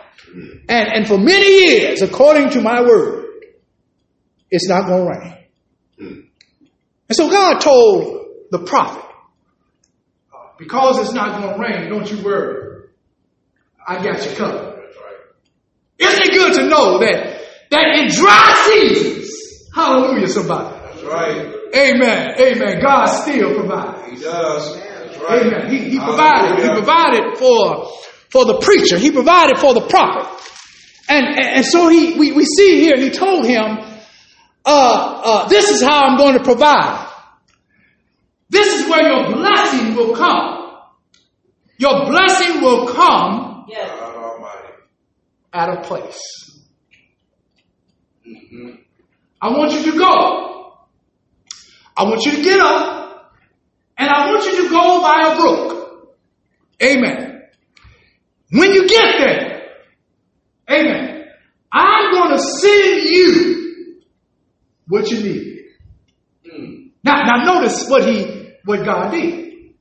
And, 0.68 0.88
and 0.92 1.08
for 1.08 1.18
many 1.18 1.66
years, 1.66 2.02
according 2.02 2.50
to 2.50 2.60
my 2.60 2.80
word, 2.80 3.26
it's 4.50 4.68
not 4.68 4.86
gonna 4.86 5.08
rain. 5.08 5.36
And 5.98 7.16
so 7.16 7.28
God 7.28 7.60
told 7.60 8.26
the 8.50 8.60
prophet, 8.60 9.04
because 10.58 10.98
it's 10.98 11.12
not 11.12 11.40
gonna 11.40 11.58
rain, 11.58 11.88
don't 11.88 12.10
you 12.10 12.22
worry. 12.22 12.88
I 13.86 14.02
got 14.04 14.24
you 14.28 14.36
covered. 14.36 14.78
Isn't 15.98 16.22
it 16.22 16.32
good 16.32 16.54
to 16.54 16.68
know 16.68 16.98
that 16.98 17.40
that 17.70 17.98
in 17.98 18.08
dry 18.08 18.54
seasons, 18.66 19.68
hallelujah, 19.74 20.28
somebody. 20.28 20.79
That's 21.00 21.12
right. 21.12 21.54
Amen. 21.74 22.34
Amen. 22.38 22.80
God 22.82 23.06
still 23.06 23.54
provides. 23.54 24.10
He 24.10 24.20
does. 24.22 24.76
That's 24.76 25.18
right. 25.18 25.46
Amen. 25.46 25.70
He, 25.70 25.90
he 25.90 25.98
provided. 25.98 26.62
He 26.64 26.68
provided 26.70 27.38
for 27.38 27.88
for 28.30 28.44
the 28.44 28.58
preacher. 28.60 28.98
He 28.98 29.10
provided 29.10 29.58
for 29.58 29.74
the 29.74 29.80
prophet. 29.82 30.26
And 31.08 31.26
and, 31.26 31.38
and 31.56 31.64
so 31.66 31.88
he 31.88 32.18
we, 32.18 32.32
we 32.32 32.44
see 32.44 32.80
here, 32.80 32.96
he 32.98 33.10
told 33.10 33.44
him, 33.46 33.78
uh, 34.64 35.22
uh, 35.24 35.48
this 35.48 35.70
is 35.70 35.82
how 35.82 36.02
I'm 36.04 36.16
going 36.18 36.36
to 36.38 36.44
provide. 36.44 37.08
This 38.50 38.80
is 38.80 38.88
where 38.90 39.02
your 39.06 39.32
blessing 39.36 39.94
will 39.94 40.14
come. 40.16 40.56
Your 41.78 42.06
blessing 42.06 42.60
will 42.60 42.88
come 42.88 43.64
Yes. 43.68 43.88
God 43.98 44.16
Almighty. 44.16 44.74
at 45.52 45.68
a 45.78 45.80
place. 45.82 46.20
Mm-hmm. 48.26 48.70
I 49.40 49.48
want 49.56 49.72
you 49.72 49.92
to 49.92 49.98
go. 49.98 50.59
I 52.00 52.04
want 52.04 52.24
you 52.24 52.32
to 52.32 52.42
get 52.42 52.58
up. 52.58 53.36
And 53.98 54.08
I 54.08 54.32
want 54.32 54.42
you 54.46 54.62
to 54.64 54.70
go 54.70 55.02
by 55.02 55.32
a 55.32 55.36
brook. 55.36 56.16
Amen. 56.82 57.42
When 58.50 58.72
you 58.72 58.88
get 58.88 59.18
there, 59.18 59.62
amen, 60.70 61.26
I'm 61.70 62.10
going 62.10 62.30
to 62.30 62.42
send 62.42 63.02
you 63.02 64.02
what 64.88 65.10
you 65.10 65.22
need. 65.22 65.58
Mm. 66.50 66.90
Now, 67.04 67.20
now 67.24 67.44
notice 67.44 67.86
what 67.86 68.06
he, 68.06 68.54
what 68.64 68.82
God 68.82 69.10
did. 69.10 69.74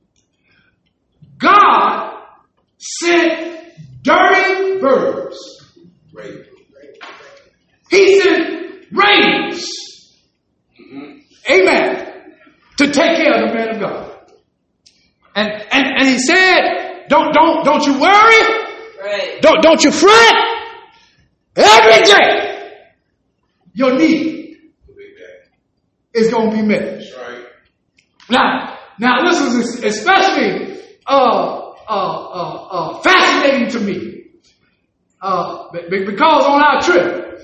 God 1.38 2.22
sent 2.76 3.72
dirty 4.02 4.78
birds. 4.78 5.72
He 7.90 8.20
sent 8.20 8.86
rains. 8.92 9.66
Mm-hmm. 10.78 11.18
Amen. 11.50 12.09
To 12.80 12.86
take 12.90 13.16
care 13.18 13.34
of 13.34 13.48
the 13.50 13.54
man 13.54 13.68
of 13.74 13.78
God. 13.80 14.10
And, 15.34 15.48
and, 15.70 15.86
and 15.98 16.08
he 16.08 16.18
said, 16.18 17.04
don't, 17.10 17.30
don't, 17.34 17.62
don't 17.62 17.84
you 17.86 17.92
worry. 18.00 18.42
Right. 19.02 19.38
Don't, 19.42 19.62
don't 19.62 19.84
you 19.84 19.90
fret. 19.92 20.34
Every 21.56 22.02
day, 22.04 22.70
your 23.74 23.98
need 23.98 24.56
The 24.86 24.92
big 24.94 25.14
day. 25.18 26.20
is 26.20 26.30
going 26.30 26.50
to 26.52 26.56
be 26.56 26.62
met. 26.62 27.00
That's 27.00 27.14
right. 27.18 27.44
Now, 28.30 28.78
now 28.98 29.24
this 29.30 29.40
is 29.42 29.84
especially 29.84 30.80
uh, 31.06 31.12
uh, 31.12 31.72
uh, 31.86 32.66
uh, 32.70 32.98
fascinating 33.02 33.68
to 33.72 33.80
me 33.80 34.24
uh, 35.20 35.70
be- 35.72 35.88
be- 35.90 36.04
because 36.06 36.44
on 36.46 36.62
our 36.62 36.80
trip 36.80 37.42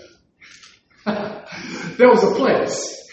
there 1.99 2.09
was 2.09 2.25
a 2.25 2.35
place. 2.37 3.06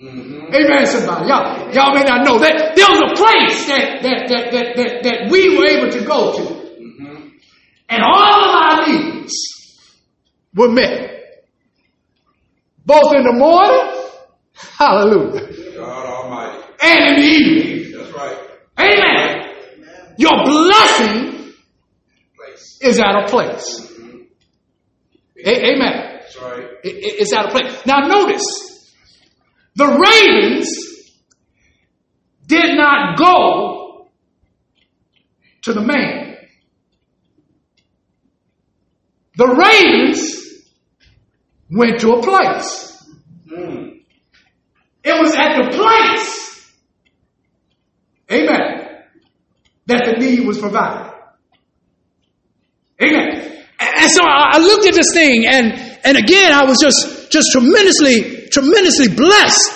Mm-hmm. 0.00 0.54
Amen, 0.54 0.86
somebody. 0.86 1.28
Y'all, 1.28 1.72
y'all 1.74 1.94
may 1.94 2.02
not 2.04 2.24
know 2.24 2.38
that 2.38 2.74
there 2.74 2.86
was 2.88 3.02
a 3.12 3.14
place 3.14 3.66
that 3.66 4.02
that, 4.02 4.28
that, 4.28 4.52
that, 4.52 4.76
that 4.76 5.02
that 5.02 5.30
we 5.30 5.58
were 5.58 5.66
able 5.66 5.90
to 5.92 6.04
go 6.04 6.32
to, 6.38 6.42
Mm-hmm. 6.80 7.28
and 7.90 8.02
all 8.02 8.44
of 8.48 8.54
our 8.56 8.86
needs 8.88 9.34
were 10.54 10.70
met, 10.70 11.44
both 12.86 13.12
in 13.14 13.24
the 13.24 13.32
morning, 13.32 14.10
hallelujah, 14.54 15.74
God 15.76 16.06
Almighty. 16.06 16.64
and 16.82 17.00
in 17.04 17.14
the 17.16 17.26
evening. 17.26 17.98
That's 17.98 18.12
right. 18.16 18.38
Amen. 18.78 19.54
Your 20.16 20.32
blessing 20.44 21.52
Place. 22.36 22.78
is 22.82 22.98
at 22.98 23.14
a 23.24 23.26
place. 23.28 23.80
Mm-hmm. 23.80 24.16
A- 25.44 25.66
amen. 25.72 26.18
That's 26.20 26.36
right. 26.40 26.64
It- 26.84 26.96
it- 26.96 27.20
it's 27.20 27.32
at 27.34 27.46
a 27.46 27.50
place. 27.50 27.84
Now 27.86 28.06
notice, 28.06 28.69
the 29.76 29.86
ravens 29.86 30.68
did 32.46 32.76
not 32.76 33.16
go 33.18 34.10
to 35.62 35.72
the 35.72 35.80
man. 35.80 36.36
The 39.36 39.46
ravens 39.46 40.40
went 41.70 42.00
to 42.00 42.12
a 42.12 42.22
place. 42.22 43.08
It 45.02 45.18
was 45.18 45.34
at 45.34 45.56
the 45.56 45.76
place, 45.76 46.72
amen, 48.30 49.04
that 49.86 50.04
the 50.04 50.12
need 50.18 50.46
was 50.46 50.58
provided. 50.58 51.10
Amen. 53.02 53.64
And 53.80 54.10
so 54.10 54.20
I 54.22 54.58
looked 54.58 54.86
at 54.86 54.94
this 54.94 55.14
thing, 55.14 55.46
and 55.46 55.72
and 56.04 56.18
again 56.18 56.52
I 56.52 56.64
was 56.64 56.78
just 56.78 57.32
just 57.32 57.48
tremendously 57.52 58.39
tremendously 58.50 59.08
blessed. 59.08 59.72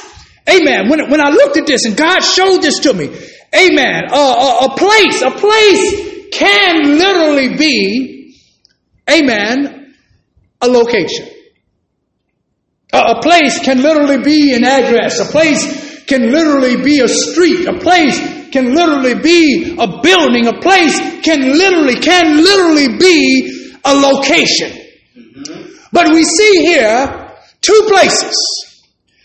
Amen. 0.48 0.88
When 0.88 1.10
when 1.10 1.20
I 1.20 1.30
looked 1.30 1.56
at 1.56 1.66
this, 1.66 1.84
and 1.84 1.96
God 1.96 2.20
showed 2.20 2.62
this 2.62 2.80
to 2.80 2.92
me, 2.92 3.06
Amen. 3.54 4.04
A, 4.10 4.16
a, 4.16 4.58
a 4.66 4.76
place, 4.76 5.22
a 5.22 5.30
place 5.30 6.28
can 6.32 6.98
literally 6.98 7.56
be, 7.56 8.36
Amen, 9.08 9.94
a 10.60 10.66
location. 10.68 11.28
A, 12.92 12.98
a 12.98 13.22
place 13.22 13.60
can 13.60 13.80
literally 13.80 14.22
be 14.22 14.54
an 14.54 14.64
address. 14.64 15.20
A 15.20 15.30
place 15.30 16.04
can 16.06 16.32
literally 16.32 16.82
be 16.82 17.00
a 17.00 17.08
street. 17.08 17.66
A 17.66 17.78
place 17.78 18.18
can 18.50 18.74
literally 18.74 19.14
be 19.14 19.76
a 19.78 20.00
building. 20.02 20.46
A 20.46 20.60
place 20.60 20.98
can 21.22 21.40
literally, 21.42 21.96
can 21.96 22.36
literally 22.36 22.98
be 22.98 23.78
a 23.84 23.94
location. 23.94 24.70
Mm-hmm. 25.16 25.72
But 25.92 26.12
we 26.12 26.24
see 26.24 26.62
here 26.62 27.30
two 27.60 27.84
places. 27.88 28.63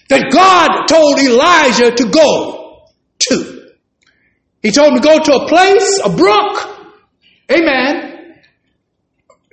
That 0.10 0.32
God 0.32 0.88
told 0.88 1.20
Elijah 1.20 1.92
to 1.96 2.10
go 2.10 2.90
to. 3.30 3.70
He 4.62 4.72
told 4.72 4.94
him 4.94 5.02
to 5.02 5.08
go 5.08 5.20
to 5.20 5.34
a 5.36 5.48
place, 5.48 6.02
a 6.04 6.10
brook, 6.10 6.78
amen, 7.50 8.36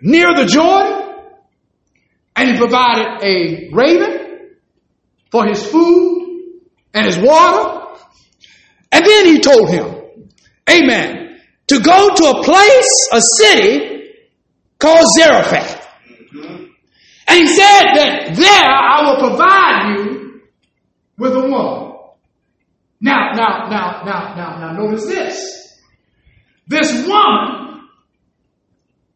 near 0.01 0.35
the 0.35 0.47
Jordan, 0.47 1.15
and 2.35 2.51
he 2.51 2.57
provided 2.57 3.23
a 3.23 3.71
raven 3.73 4.57
for 5.31 5.47
his 5.47 5.65
food 5.65 6.61
and 6.93 7.07
his 7.07 7.19
water. 7.19 8.01
And 8.91 9.05
then 9.05 9.27
he 9.27 9.41
told 9.41 9.69
him, 9.69 10.31
amen, 10.69 11.39
to 11.69 11.81
go 11.81 12.15
to 12.15 12.25
a 12.25 12.43
place, 12.43 13.09
a 13.13 13.21
city 13.21 14.13
called 14.79 15.07
Zarephath. 15.17 15.87
And 17.29 17.41
he 17.41 17.47
said 17.47 17.83
that 17.95 18.35
there 18.35 18.71
I 18.71 19.03
will 19.05 19.29
provide 19.29 19.97
you 19.97 20.16
with 21.19 21.33
a 21.33 21.41
woman. 21.41 21.93
Now, 23.01 23.33
now, 23.35 23.69
now, 23.69 24.03
now, 24.05 24.35
now, 24.35 24.59
now, 24.59 24.73
notice 24.73 25.07
this. 25.07 25.79
This 26.67 27.07
woman 27.07 27.89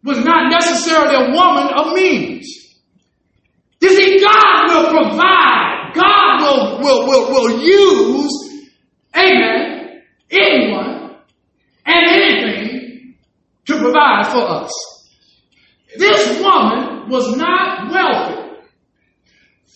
was 0.04 0.25
not 0.25 0.50
necessarily 0.50 1.14
a 1.14 1.30
woman 1.35 1.69
of 1.76 1.95
means. 1.95 2.47
You 3.80 3.88
see, 3.90 4.21
God 4.21 4.69
will 4.69 4.90
provide. 4.90 5.92
God 5.95 6.42
will, 6.42 6.78
will, 6.80 7.09
will, 7.09 7.30
will 7.30 7.61
use, 7.62 8.69
amen, 9.16 10.02
anyone 10.30 11.16
and 11.85 12.07
anything 12.07 13.16
to 13.66 13.78
provide 13.78 14.26
for 14.30 14.49
us. 14.49 14.73
This 15.99 16.40
woman 16.40 17.09
was 17.09 17.37
not 17.37 17.90
wealthy. 17.90 18.50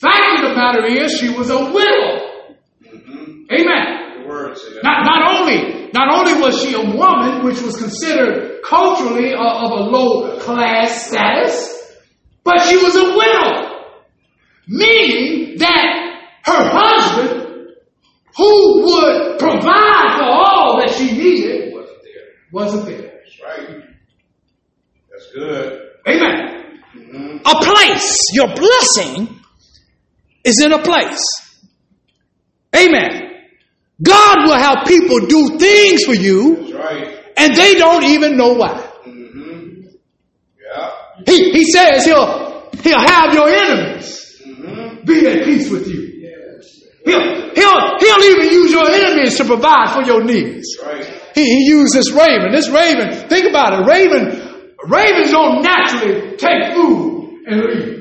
Fact 0.05 0.45
of 0.45 0.51
the 0.51 0.55
matter 0.55 0.85
is, 0.85 1.19
she 1.19 1.31
was 1.31 1.49
a 1.49 1.73
widow. 1.73 2.35
Amen. 3.51 4.21
The 4.21 4.29
word 4.29 4.59
said. 4.59 4.83
Not, 4.83 5.05
not 5.07 5.41
only, 5.41 5.91
not 5.95 6.13
only 6.13 6.43
was 6.43 6.61
she 6.63 6.75
a 6.75 6.81
woman, 6.95 7.45
which 7.45 7.63
was 7.63 7.79
considered 7.79 8.63
culturally 8.63 9.33
of, 9.33 9.41
of 9.41 9.71
a 9.71 9.83
low 9.85 10.39
class 10.41 11.09
status, 11.09 11.97
but 12.43 12.61
she 12.69 12.77
was 12.77 12.95
a 12.97 13.17
widow. 13.17 13.71
Meaning 14.69 15.59
that 15.59 16.21
her 16.45 16.71
husband, 16.71 17.71
who 18.37 18.85
would 18.85 19.39
provide 19.39 20.19
for 20.19 20.25
all 20.25 20.81
that 20.81 20.95
she 20.99 21.13
needed, 21.13 21.73
wasn't 21.73 22.03
there. 22.03 22.27
wasn't 22.53 22.87
there. 22.87 23.21
That's 23.23 23.41
right. 23.43 23.85
That's 25.11 25.33
good. 25.33 25.81
Amen. 26.07 26.81
Mm-hmm. 26.95 27.37
A 27.47 27.65
place, 27.65 28.19
your 28.35 28.49
blessing 28.55 29.41
is 30.45 30.61
in 30.65 30.73
a 30.73 30.83
place. 30.83 31.23
Amen. 32.77 33.23
God 34.03 34.47
will 34.47 34.55
have 34.59 34.87
people 34.87 35.27
do 35.27 35.59
things 35.59 36.05
for 36.05 36.15
you 36.15 36.77
right. 36.77 37.17
and 37.37 37.55
they 37.55 37.75
don't 37.75 38.05
even 38.05 38.37
know 38.37 38.55
why. 38.55 38.81
Mm-hmm. 39.07 39.87
Yeah. 40.61 40.91
He, 41.27 41.53
he 41.53 41.65
says 41.73 42.05
he'll, 42.05 42.71
he'll 42.83 42.99
have 42.99 43.33
your 43.35 43.49
enemies 43.49 44.21
Mm-hmm. 44.45 45.05
be 45.05 45.27
at 45.27 45.45
peace 45.45 45.71
with 45.71 45.87
you. 45.89 46.15
He'll, 47.05 47.21
he'll, 47.55 47.99
he'll 47.99 48.25
even 48.25 48.51
use 48.51 48.71
your 48.73 48.89
enemies 48.89 49.37
to 49.37 49.45
provide 49.45 49.93
for 49.93 50.03
your 50.03 50.25
needs. 50.25 50.79
Right. 50.83 51.05
He, 51.35 51.45
he 51.45 51.67
used 51.69 51.95
this 51.95 52.11
raven. 52.11 52.51
This 52.53 52.69
raven, 52.71 53.29
think 53.29 53.47
about 53.49 53.81
it. 53.83 53.87
Raven, 53.87 54.75
ravens 54.87 55.31
don't 55.31 55.63
naturally 55.63 56.37
take 56.37 56.73
food 56.75 57.43
and 57.47 57.61
leave. 57.61 57.94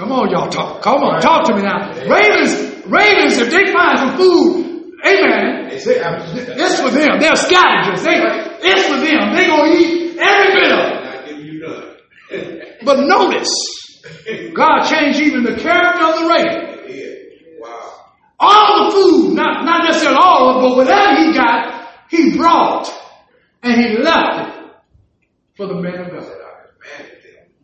Come 0.00 0.12
on, 0.12 0.30
y'all 0.30 0.48
talk. 0.48 0.80
Come 0.80 1.02
on, 1.02 1.20
talk 1.20 1.44
to 1.44 1.54
me 1.54 1.60
now. 1.60 1.92
Ravens, 2.08 2.56
ravens, 2.86 3.36
if 3.36 3.50
they 3.50 3.70
find 3.70 3.98
some 3.98 4.16
food, 4.16 4.96
amen, 5.04 5.68
They 5.68 5.76
it's 5.76 6.80
for 6.80 6.88
them. 6.88 7.20
They're 7.20 7.36
scavengers. 7.36 8.02
They, 8.02 8.16
it's 8.64 8.88
for 8.88 8.96
them. 8.96 9.34
They're 9.36 9.46
going 9.46 9.72
to 9.72 9.76
eat 9.76 10.16
every 10.16 10.54
bit 10.56 10.72
of 10.72 10.80
it. 10.80 11.04
not 11.04 11.26
giving 11.26 11.44
you 11.44 11.60
none. 11.60 12.62
But 12.82 13.00
notice, 13.00 13.52
God 14.54 14.88
changed 14.88 15.20
even 15.20 15.44
the 15.44 15.60
character 15.60 16.02
of 16.02 16.14
the 16.18 16.28
raven. 16.32 17.60
Wow. 17.60 18.00
All 18.40 18.86
the 18.86 18.92
food, 18.92 19.34
not, 19.34 19.66
not 19.66 19.84
necessarily 19.84 20.16
all 20.18 20.48
of 20.48 20.56
it, 20.56 20.60
but 20.66 20.76
whatever 20.78 21.14
he 21.20 21.34
got, 21.34 21.88
he 22.08 22.38
brought 22.38 22.90
and 23.62 23.78
he 23.78 23.98
left 23.98 24.48
it 24.48 24.72
for 25.58 25.66
the 25.66 25.74
man 25.74 26.06
of 26.06 26.10
God. 26.10 26.36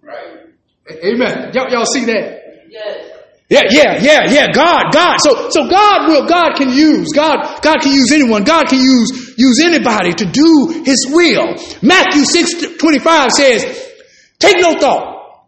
Right. 0.03 0.46
Amen. 0.91 1.51
Y'all, 1.53 1.71
y'all 1.71 1.87
see 1.87 2.05
that? 2.05 2.43
Yes. 2.71 3.13
Yeah, 3.49 3.63
yeah, 3.71 4.03
yeah, 4.03 4.31
yeah. 4.31 4.47
God, 4.53 4.93
God. 4.93 5.19
So, 5.19 5.51
so 5.51 5.69
God 5.69 6.09
will, 6.09 6.27
God 6.27 6.57
can 6.57 6.71
use, 6.71 7.13
God, 7.15 7.63
God 7.63 7.81
can 7.81 7.93
use 7.93 8.11
anyone. 8.13 8.43
God 8.43 8.67
can 8.69 8.81
use, 8.81 9.35
use 9.39 9.61
anybody 9.63 10.13
to 10.15 10.25
do 10.27 10.83
His 10.85 11.07
will. 11.09 11.55
Matthew 11.81 12.25
6, 12.25 12.77
25 12.77 13.31
says, 13.31 13.93
take 14.41 14.57
no 14.61 14.79
thought 14.79 15.47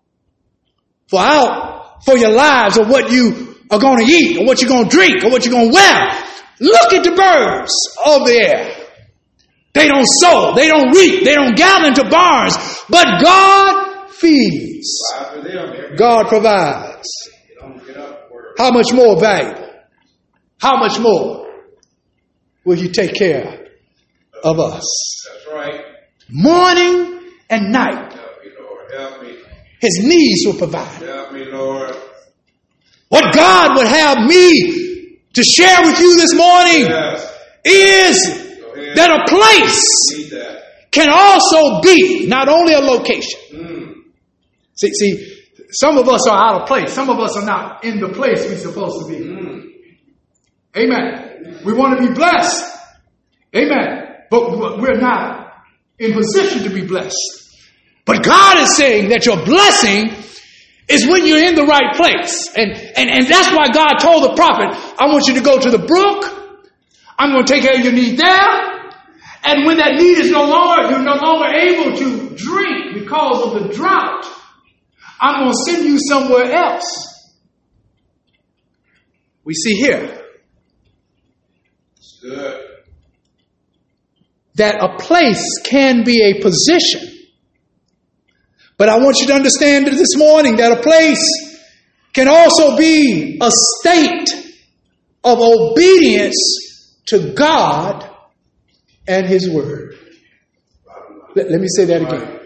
for 1.09 1.20
out, 1.20 2.05
for 2.05 2.16
your 2.16 2.31
lives 2.31 2.79
or 2.79 2.87
what 2.87 3.11
you 3.11 3.57
are 3.70 3.81
going 3.81 3.98
to 3.98 4.12
eat 4.12 4.38
or 4.38 4.46
what 4.46 4.61
you're 4.61 4.70
going 4.70 4.88
to 4.88 4.90
drink 4.90 5.24
or 5.24 5.31
what 5.31 5.44
you're 5.44 5.55
going 5.55 5.70
to 5.70 5.74
wear. 5.74 6.24
Look 6.61 6.92
at 6.92 7.03
the 7.03 7.12
birds 7.12 7.72
of 8.07 8.27
the 8.27 8.35
air. 8.35 8.74
They 9.74 9.88
don't 9.88 10.07
sow, 10.07 10.55
they 10.55 10.68
don't 10.68 10.90
reap, 10.92 11.24
they 11.24 11.35
don't 11.35 11.57
gather 11.57 11.88
into 11.88 12.09
barns, 12.09 12.57
but 12.88 13.22
God 13.22 13.88
feeds. 14.20 15.02
God 15.96 16.28
provides. 16.28 17.09
You. 17.61 18.04
How 18.59 18.70
much 18.70 18.92
more 18.92 19.18
valuable? 19.20 19.68
How 20.61 20.78
much 20.78 20.98
more 20.98 21.46
will 22.64 22.76
He 22.76 22.88
take 22.88 23.14
care 23.14 23.66
of 24.42 24.59
us? 24.59 25.26
Morning 26.31 27.20
and 27.48 27.72
night. 27.72 28.14
His 29.81 30.00
needs 30.02 30.44
will 30.44 30.59
provide. 30.59 31.02
What 33.09 33.35
God 33.35 33.76
would 33.76 33.87
have 33.87 34.18
me 34.26 35.18
to 35.33 35.42
share 35.42 35.83
with 35.83 36.00
you 36.00 36.16
this 36.16 36.35
morning 36.35 36.83
is 37.64 38.24
that 38.96 39.11
a 39.11 39.31
place 39.31 39.87
can 40.90 41.09
also 41.11 41.81
be 41.81 42.26
not 42.26 42.48
only 42.48 42.74
a 42.74 42.81
location. 42.81 43.40
See, 44.78 44.92
see, 44.94 45.44
some 45.72 45.98
of 45.98 46.08
us 46.08 46.26
are 46.26 46.36
out 46.36 46.62
of 46.62 46.68
place. 46.68 46.92
Some 46.92 47.10
of 47.10 47.18
us 47.18 47.36
are 47.36 47.44
not 47.44 47.84
in 47.84 48.00
the 48.00 48.08
place 48.08 48.44
we're 48.46 48.56
supposed 48.56 49.06
to 49.06 49.12
be. 49.12 49.24
Mm. 49.24 49.64
Amen. 50.76 51.60
We 51.64 51.72
want 51.72 51.98
to 51.98 52.08
be 52.08 52.14
blessed. 52.14 52.76
Amen. 53.54 54.14
But 54.30 54.78
we're 54.78 55.00
not 55.00 55.52
in 55.98 56.12
position 56.12 56.62
to 56.62 56.70
be 56.70 56.86
blessed. 56.86 57.56
But 58.04 58.24
God 58.24 58.58
is 58.58 58.76
saying 58.76 59.10
that 59.10 59.26
your 59.26 59.44
blessing 59.44 60.14
is 60.88 61.06
when 61.06 61.26
you're 61.26 61.42
in 61.42 61.54
the 61.54 61.64
right 61.64 61.94
place. 61.94 62.48
And, 62.56 62.72
and, 62.72 63.10
and 63.10 63.26
that's 63.26 63.54
why 63.54 63.68
God 63.68 63.98
told 63.98 64.24
the 64.24 64.34
prophet, 64.34 64.78
I 64.98 65.06
want 65.12 65.26
you 65.26 65.34
to 65.34 65.40
go 65.40 65.58
to 65.58 65.70
the 65.70 65.78
brook. 65.78 66.34
I'm 67.18 67.32
going 67.32 67.44
to 67.44 67.52
take 67.52 67.62
care 67.64 67.74
of 67.74 67.84
your 67.84 67.92
need 67.92 68.16
there. 68.16 68.68
And 69.44 69.66
when 69.66 69.78
that 69.78 69.94
need 69.94 70.18
is 70.18 70.30
no 70.30 70.44
longer, 70.44 70.90
you're 70.90 71.02
no 71.02 71.16
longer 71.16 71.46
able 71.46 71.96
to 71.96 72.36
drink 72.36 72.94
because 72.94 73.46
of 73.46 73.62
the 73.62 73.74
drought, 73.74 74.24
I'm 75.20 75.44
going 75.44 75.52
to 75.52 75.70
send 75.70 75.85
you 75.85 75.98
somewhere 75.98 76.52
else. 76.52 77.14
We 79.44 79.54
see 79.54 79.74
here 79.74 80.24
that 84.54 84.83
a 84.83 84.98
place 84.98 85.44
can 85.64 86.04
be 86.04 86.22
a 86.22 86.42
position. 86.42 87.00
But 88.76 88.88
I 88.88 88.98
want 88.98 89.18
you 89.18 89.26
to 89.28 89.35
understand 89.35 89.87
this 89.87 90.16
morning 90.16 90.57
that 90.57 90.78
a 90.78 90.83
place 90.83 91.24
can 92.12 92.28
also 92.28 92.76
be 92.76 93.38
a 93.40 93.50
state 93.50 94.28
of 95.24 95.38
obedience 95.40 97.00
to 97.07 97.33
God 97.33 98.09
and 99.07 99.26
His 99.26 99.48
Word. 99.48 99.96
Let, 101.35 101.50
let 101.50 101.61
me 101.61 101.68
say 101.68 101.85
that 101.87 102.02
again. 102.02 102.38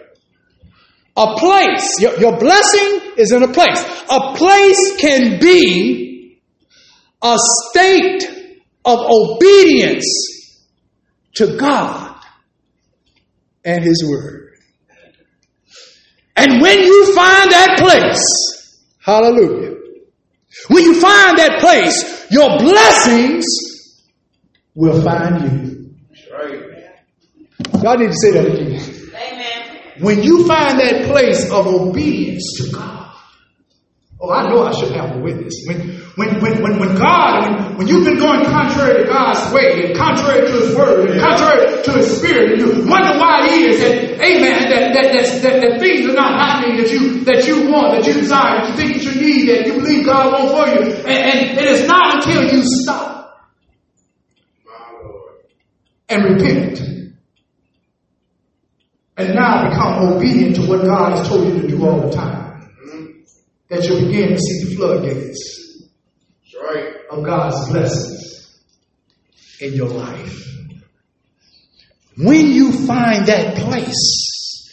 A 1.15 1.35
place, 1.37 2.01
your, 2.01 2.19
your 2.19 2.39
blessing 2.39 3.11
is 3.17 3.31
in 3.31 3.43
a 3.43 3.47
place. 3.47 3.83
A 4.09 4.35
place 4.35 4.97
can 4.99 5.39
be 5.39 6.39
a 7.21 7.37
state 7.69 8.23
of 8.83 8.99
obedience 8.99 10.59
to 11.35 11.55
God 11.57 12.19
and 13.63 13.83
His 13.83 14.03
Word. 14.09 14.57
And 16.35 16.61
when 16.61 16.79
you 16.79 17.15
find 17.15 17.51
that 17.51 17.77
place, 17.79 18.83
hallelujah, 18.99 19.75
when 20.69 20.83
you 20.83 20.99
find 20.99 21.37
that 21.37 21.59
place, 21.59 22.31
your 22.31 22.57
blessings 22.59 23.45
will 24.73 25.01
find 25.01 25.41
you. 25.41 25.73
God 27.81 27.99
need 27.99 28.11
to 28.11 28.17
say 28.17 28.31
that 28.31 28.45
again. 28.45 28.92
When 29.99 30.23
you 30.23 30.47
find 30.47 30.79
that 30.79 31.05
place 31.05 31.51
of 31.51 31.67
obedience 31.67 32.43
to 32.57 32.71
God, 32.71 33.15
oh, 34.19 34.31
I 34.31 34.49
know 34.49 34.63
I 34.63 34.71
should 34.71 34.91
have 34.91 35.15
a 35.15 35.19
witness. 35.19 35.65
When, 35.67 36.01
when, 36.15 36.41
when, 36.41 36.63
when, 36.63 36.79
when 36.79 36.95
God, 36.95 37.43
when, 37.43 37.77
when 37.77 37.87
you've 37.87 38.05
been 38.05 38.17
going 38.17 38.45
contrary 38.45 39.03
to 39.03 39.07
God's 39.07 39.53
way 39.53 39.85
and 39.85 39.95
contrary 39.95 40.47
to 40.47 40.51
His 40.51 40.75
word 40.75 41.09
and 41.09 41.19
contrary 41.19 41.83
to 41.83 41.91
His 41.91 42.17
spirit, 42.17 42.53
and 42.53 42.61
you 42.61 42.89
wonder 42.89 43.19
why 43.19 43.45
it 43.45 43.69
is 43.69 43.79
that, 43.81 44.21
amen, 44.21 44.69
that, 44.69 44.93
that, 44.93 45.13
that, 45.13 45.41
that, 45.43 45.61
that 45.61 45.79
things 45.79 46.09
are 46.09 46.13
not 46.13 46.39
happening 46.39 46.77
that 46.77 46.91
you, 46.91 47.23
that 47.25 47.45
you 47.45 47.69
want, 47.71 47.95
that 47.95 48.07
you 48.07 48.13
desire, 48.13 48.61
that 48.61 48.69
you 48.69 48.75
think 48.75 48.93
that 48.95 49.03
you 49.03 49.21
need, 49.21 49.49
that 49.49 49.67
you 49.67 49.73
believe 49.73 50.05
God 50.05 50.33
wants 50.33 50.51
for 50.53 50.67
you. 50.73 50.93
And, 50.93 51.09
and 51.09 51.57
it 51.59 51.65
is 51.65 51.87
not 51.87 52.15
until 52.15 52.51
you 52.51 52.63
stop 52.63 53.13
and 56.09 56.23
repent 56.23 57.02
and 59.17 59.35
now 59.35 59.69
become 59.69 60.13
obedient 60.13 60.55
to 60.55 60.63
what 60.67 60.83
God 60.85 61.17
has 61.17 61.27
told 61.27 61.47
you 61.47 61.61
to 61.61 61.67
do 61.67 61.85
all 61.85 62.01
the 62.01 62.15
time, 62.15 62.71
mm-hmm. 62.85 63.05
that 63.69 63.87
you'll 63.87 64.01
begin 64.07 64.29
to 64.29 64.39
see 64.39 64.65
the 64.65 64.75
floodgates 64.75 65.89
right. 66.61 66.95
of 67.11 67.23
God's 67.23 67.69
blessings 67.69 68.61
in 69.59 69.73
your 69.73 69.89
life. 69.89 70.39
When 72.17 72.51
you 72.51 72.71
find 72.71 73.25
that 73.27 73.55
place, 73.57 74.71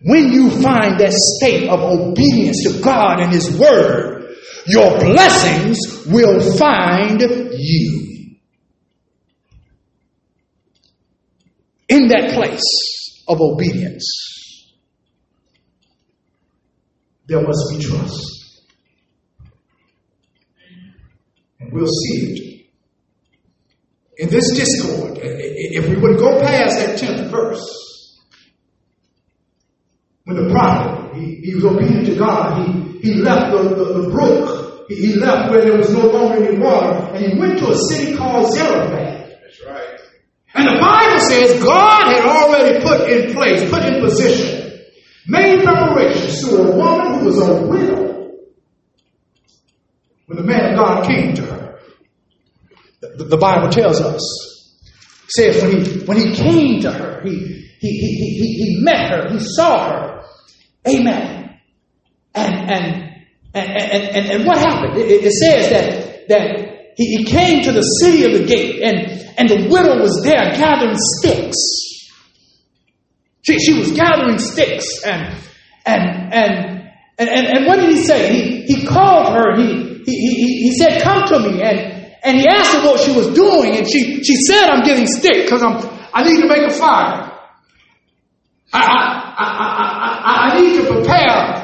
when 0.00 0.32
you 0.32 0.50
find 0.62 1.00
that 1.00 1.12
state 1.12 1.68
of 1.68 1.80
obedience 1.80 2.64
to 2.64 2.80
God 2.80 3.20
and 3.20 3.32
His 3.32 3.58
Word, 3.58 4.36
your 4.66 4.98
blessings 4.98 6.06
will 6.06 6.56
find 6.56 7.20
you. 7.20 8.04
In 11.88 12.08
that 12.08 12.32
place 12.34 12.97
of 13.28 13.40
obedience, 13.40 14.06
There 17.28 17.42
must 17.42 17.66
be 17.70 17.84
trust. 17.84 18.62
And 21.60 21.72
we'll 21.72 21.86
see 21.86 22.32
it. 22.32 22.66
In 24.16 24.30
this 24.30 24.50
discord, 24.56 25.18
if 25.22 25.88
we 25.88 25.96
would 25.96 26.18
go 26.18 26.40
past 26.40 26.78
that 26.78 26.98
10th 26.98 27.30
verse, 27.30 28.18
when 30.24 30.36
the 30.36 30.50
prophet, 30.50 31.16
he, 31.16 31.36
he 31.44 31.54
was 31.54 31.64
obedient 31.66 32.06
to 32.06 32.16
God, 32.16 32.66
he, 32.66 32.98
he 33.00 33.14
left 33.14 33.52
the, 33.52 33.62
the, 33.62 34.02
the 34.02 34.10
brook, 34.10 34.86
he, 34.88 34.94
he 34.94 35.14
left 35.16 35.50
where 35.50 35.62
there 35.62 35.76
was 35.76 35.92
no 35.92 36.06
longer 36.06 36.44
any 36.44 36.58
water, 36.58 37.14
and 37.14 37.24
he 37.24 37.38
went 37.38 37.58
to 37.58 37.70
a 37.70 37.76
city 37.76 38.16
called 38.16 38.52
Zarephath. 38.54 39.38
That's 39.42 39.64
right. 39.66 40.00
And 40.58 40.66
the 40.66 40.80
Bible 40.80 41.20
says 41.20 41.62
God 41.62 42.02
had 42.12 42.24
already 42.24 42.80
put 42.82 43.08
in 43.08 43.32
place, 43.32 43.70
put 43.70 43.84
in 43.84 44.00
position, 44.00 44.82
made 45.28 45.62
preparations 45.62 46.40
to 46.40 46.56
a 46.56 46.76
woman 46.76 47.20
who 47.20 47.26
was 47.26 47.38
a 47.38 47.62
widow 47.62 48.32
when 50.26 50.36
the 50.36 50.42
man 50.42 50.72
of 50.72 50.76
God 50.76 51.06
came 51.06 51.32
to 51.34 51.42
her. 51.42 51.78
the, 53.00 53.24
the 53.24 53.36
Bible 53.36 53.68
tells 53.68 54.00
us, 54.00 54.82
says 55.28 55.62
when 55.62 55.84
he 55.84 56.00
when 56.06 56.16
he 56.18 56.34
came 56.34 56.80
to 56.80 56.90
her, 56.90 57.22
he 57.22 57.68
he, 57.78 57.90
he, 57.90 58.16
he, 58.16 58.64
he 58.64 58.82
met 58.82 59.10
her, 59.10 59.30
he 59.30 59.38
saw 59.38 59.90
her. 59.90 60.24
Amen. 60.88 61.60
And 62.34 62.54
and 62.68 63.12
and 63.54 63.70
and, 63.70 64.16
and, 64.16 64.26
and 64.26 64.44
what 64.44 64.58
happened? 64.58 65.00
It, 65.00 65.24
it 65.24 65.32
says 65.34 65.70
that 65.70 66.28
that 66.28 66.77
he, 66.98 67.18
he 67.18 67.24
came 67.24 67.62
to 67.62 67.70
the 67.70 67.80
city 67.80 68.24
of 68.24 68.32
the 68.32 68.44
gate, 68.44 68.82
and 68.82 69.06
and 69.38 69.48
the 69.48 69.68
widow 69.70 70.02
was 70.02 70.20
there 70.24 70.50
gathering 70.58 70.96
sticks. 70.98 71.56
She, 73.42 73.58
she 73.60 73.78
was 73.78 73.92
gathering 73.92 74.38
sticks, 74.38 75.04
and 75.04 75.32
and 75.86 76.34
and 76.34 76.90
and, 77.18 77.28
and, 77.28 77.46
and 77.46 77.66
what 77.66 77.76
did 77.76 77.90
he 77.90 78.02
say? 78.04 78.34
He 78.34 78.62
he 78.74 78.84
called 78.86 79.32
her. 79.32 79.56
He 79.56 80.02
he 80.04 80.34
he, 80.34 80.62
he 80.64 80.76
said, 80.76 81.00
"Come 81.00 81.28
to 81.28 81.38
me." 81.38 81.62
And 81.62 81.78
and 82.24 82.36
he 82.36 82.48
asked 82.48 82.74
her 82.74 82.84
what 82.84 82.98
she 83.00 83.12
was 83.12 83.28
doing, 83.28 83.76
and 83.76 83.88
she 83.88 84.24
she 84.24 84.34
said, 84.34 84.64
"I'm 84.68 84.84
getting 84.84 85.06
stick 85.06 85.44
because 85.44 85.62
I 85.62 86.24
need 86.24 86.40
to 86.42 86.48
make 86.48 86.68
a 86.68 86.74
fire. 86.74 87.32
I, 88.72 88.80
I, 88.80 89.34
I, 89.38 90.50
I, 90.50 90.50
I 90.50 90.60
need 90.60 90.76
to 90.82 90.92
prepare 90.92 91.57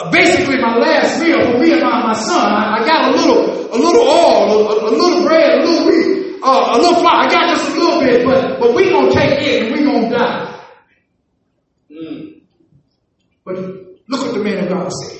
uh, 0.00 0.10
basically 0.10 0.56
my 0.60 0.76
last 0.76 1.20
meal 1.20 1.40
for 1.52 1.58
me 1.58 1.72
and 1.72 1.82
my, 1.82 2.02
my 2.02 2.12
son. 2.12 2.52
I, 2.52 2.80
I 2.80 2.86
got 2.86 3.12
a 3.12 3.16
little, 3.16 3.74
a 3.74 3.78
little 3.78 4.02
oil, 4.02 4.68
a, 4.68 4.90
a 4.90 4.92
little 4.96 5.24
bread, 5.24 5.60
a 5.60 5.62
little 5.64 5.86
wheat, 5.86 6.40
uh, 6.42 6.72
a 6.72 6.78
little 6.78 7.00
flour. 7.00 7.24
I 7.24 7.30
got 7.30 7.56
just 7.56 7.70
a 7.70 7.78
little 7.78 8.00
bit, 8.00 8.24
but, 8.24 8.60
but 8.60 8.74
we 8.74 8.90
gonna 8.90 9.12
take 9.12 9.40
it 9.40 9.62
and 9.62 9.72
we 9.74 9.84
gonna 9.84 10.10
die. 10.10 10.60
Mm. 11.90 12.42
But 13.44 13.56
look 13.56 14.26
what 14.26 14.34
the 14.34 14.40
man 14.40 14.64
of 14.64 14.68
God 14.68 14.90
said. 14.92 15.18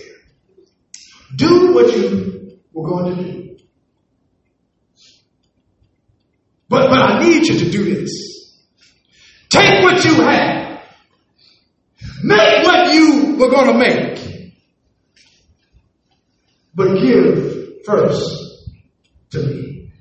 Do 1.36 1.74
what 1.74 1.96
you 1.96 2.58
were 2.72 2.88
going 2.88 3.16
to 3.16 3.22
do. 3.22 3.56
But, 6.68 6.88
but 6.88 6.98
I 6.98 7.22
need 7.24 7.46
you 7.46 7.58
to 7.58 7.70
do 7.70 7.94
this. 7.94 8.60
Take 9.48 9.82
what 9.82 10.04
you 10.04 10.14
have. 10.14 10.82
Make 12.22 12.64
what 12.64 12.92
you 12.94 13.36
were 13.36 13.50
going 13.50 13.66
to 13.66 13.78
make. 13.78 14.19
But 16.80 16.98
give 17.02 17.84
first 17.84 18.70
to 19.32 19.38
me. 19.38 19.92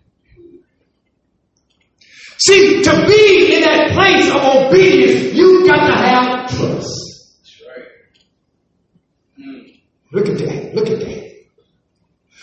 See, 2.37 2.81
to 2.83 3.05
be 3.05 3.55
in 3.55 3.61
that 3.63 3.91
place 3.91 4.29
of 4.29 4.41
obedience, 4.41 5.35
you've 5.35 5.67
got 5.67 5.87
to 5.87 5.93
have 5.93 6.49
trust. 6.49 7.35
Look 10.13 10.29
at 10.29 10.37
that. 10.37 10.73
Look 10.73 10.87
at 10.87 10.99
that. 11.01 11.33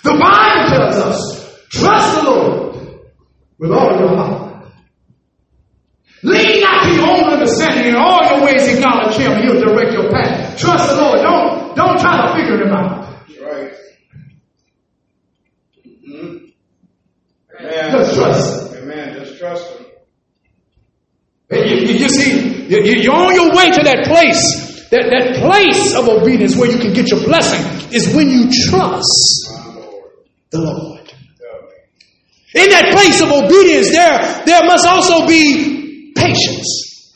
The 0.04 0.18
Bible 0.20 0.68
tells 0.68 0.96
us, 0.96 1.58
trust 1.70 2.16
the 2.16 2.30
Lord 2.30 3.00
with 3.56 3.70
all 3.72 3.98
your 3.98 4.16
heart. 4.18 4.66
Lean 6.22 6.60
not 6.60 6.82
to 6.82 6.92
your 6.92 7.08
own 7.08 7.24
understanding. 7.32 7.86
In 7.86 7.96
all 7.96 8.22
your 8.22 8.44
ways 8.44 8.68
acknowledge 8.68 9.14
him 9.14 9.32
he'll 9.40 9.60
direct 9.60 9.94
your 9.94 10.10
path. 10.10 10.58
Trust 10.58 10.90
the 10.90 11.00
Lord. 11.00 11.20
Don't, 11.22 11.74
don't 11.74 11.98
try 11.98 12.26
to 12.26 12.34
figure 12.34 12.62
him 12.62 12.74
out. 12.74 13.06
Right. 13.40 13.72
Mm-hmm. 16.08 16.46
Amen. 17.60 17.90
Just 17.92 18.14
trust 18.14 18.72
him. 18.72 18.82
Amen. 18.82 19.14
Just 19.18 19.38
trust 19.38 19.78
Him. 19.78 19.86
You, 21.50 21.58
you, 21.58 21.94
you 21.98 22.08
see, 22.08 22.66
you, 22.68 22.82
you- 22.82 23.02
you're 23.02 23.14
on 23.14 23.34
your 23.34 23.54
way 23.54 23.70
to 23.70 23.82
that 23.84 24.06
place. 24.06 24.64
That, 24.90 25.10
that 25.10 25.42
place 25.42 25.94
of 25.96 26.08
obedience 26.08 26.54
where 26.56 26.70
you 26.70 26.78
can 26.78 26.92
get 26.92 27.10
your 27.10 27.20
blessing 27.24 27.92
is 27.92 28.14
when 28.14 28.30
you 28.30 28.50
trust 28.70 29.50
the 30.50 30.60
Lord. 30.60 31.12
In 32.54 32.70
that 32.70 32.92
place 32.92 33.20
of 33.20 33.30
obedience, 33.30 33.90
there, 33.90 34.44
there 34.46 34.64
must 34.64 34.86
also 34.86 35.26
be 35.26 36.12
patience. 36.16 37.12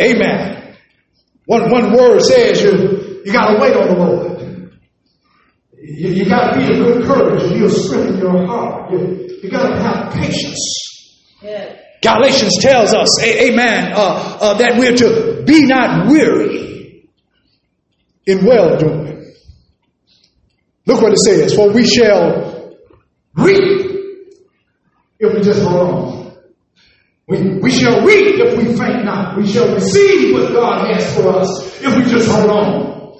Amen. 0.00 0.76
One, 1.46 1.70
one 1.70 1.92
word 1.92 2.20
says 2.22 2.62
you, 2.62 3.22
you 3.26 3.32
got 3.32 3.52
to 3.54 3.60
wait 3.60 3.76
on 3.76 3.88
the 3.88 3.94
Lord. 3.96 4.35
You, 5.88 6.08
you 6.10 6.28
got 6.28 6.52
to 6.52 6.58
be 6.58 6.64
of 6.72 6.84
good 6.84 7.06
courage 7.06 7.42
and 7.44 7.52
He'll 7.56 7.70
strengthen 7.70 8.18
your 8.18 8.46
heart. 8.46 8.92
You, 8.92 9.38
you 9.42 9.50
got 9.50 9.68
to 9.68 9.82
have 9.82 10.12
patience. 10.12 11.22
Yes. 11.42 11.80
Galatians 12.02 12.58
tells 12.60 12.92
us, 12.92 13.22
amen, 13.22 13.92
uh, 13.94 14.38
uh, 14.40 14.54
that 14.58 14.78
we're 14.78 14.96
to 14.96 15.42
be 15.44 15.66
not 15.66 16.08
weary 16.08 17.08
in 18.26 18.44
well 18.44 18.76
doing. 18.76 19.32
Look 20.86 21.02
what 21.02 21.12
it 21.12 21.18
says, 21.18 21.54
for 21.54 21.70
we 21.70 21.86
shall 21.86 22.56
Reap 23.36 23.90
if 25.18 25.34
we 25.34 25.40
just 25.42 25.62
hold 25.62 25.76
on. 25.76 26.32
We, 27.28 27.58
we 27.58 27.70
shall 27.70 28.02
reap 28.02 28.38
if 28.38 28.56
we 28.56 28.64
faint 28.76 29.04
not. 29.04 29.36
We 29.36 29.46
shall 29.46 29.74
receive 29.74 30.32
what 30.32 30.52
God 30.52 30.90
has 30.90 31.14
for 31.14 31.38
us 31.38 31.82
if 31.82 31.96
we 31.96 32.10
just 32.10 32.30
hold 32.30 32.50
on. 32.50 33.18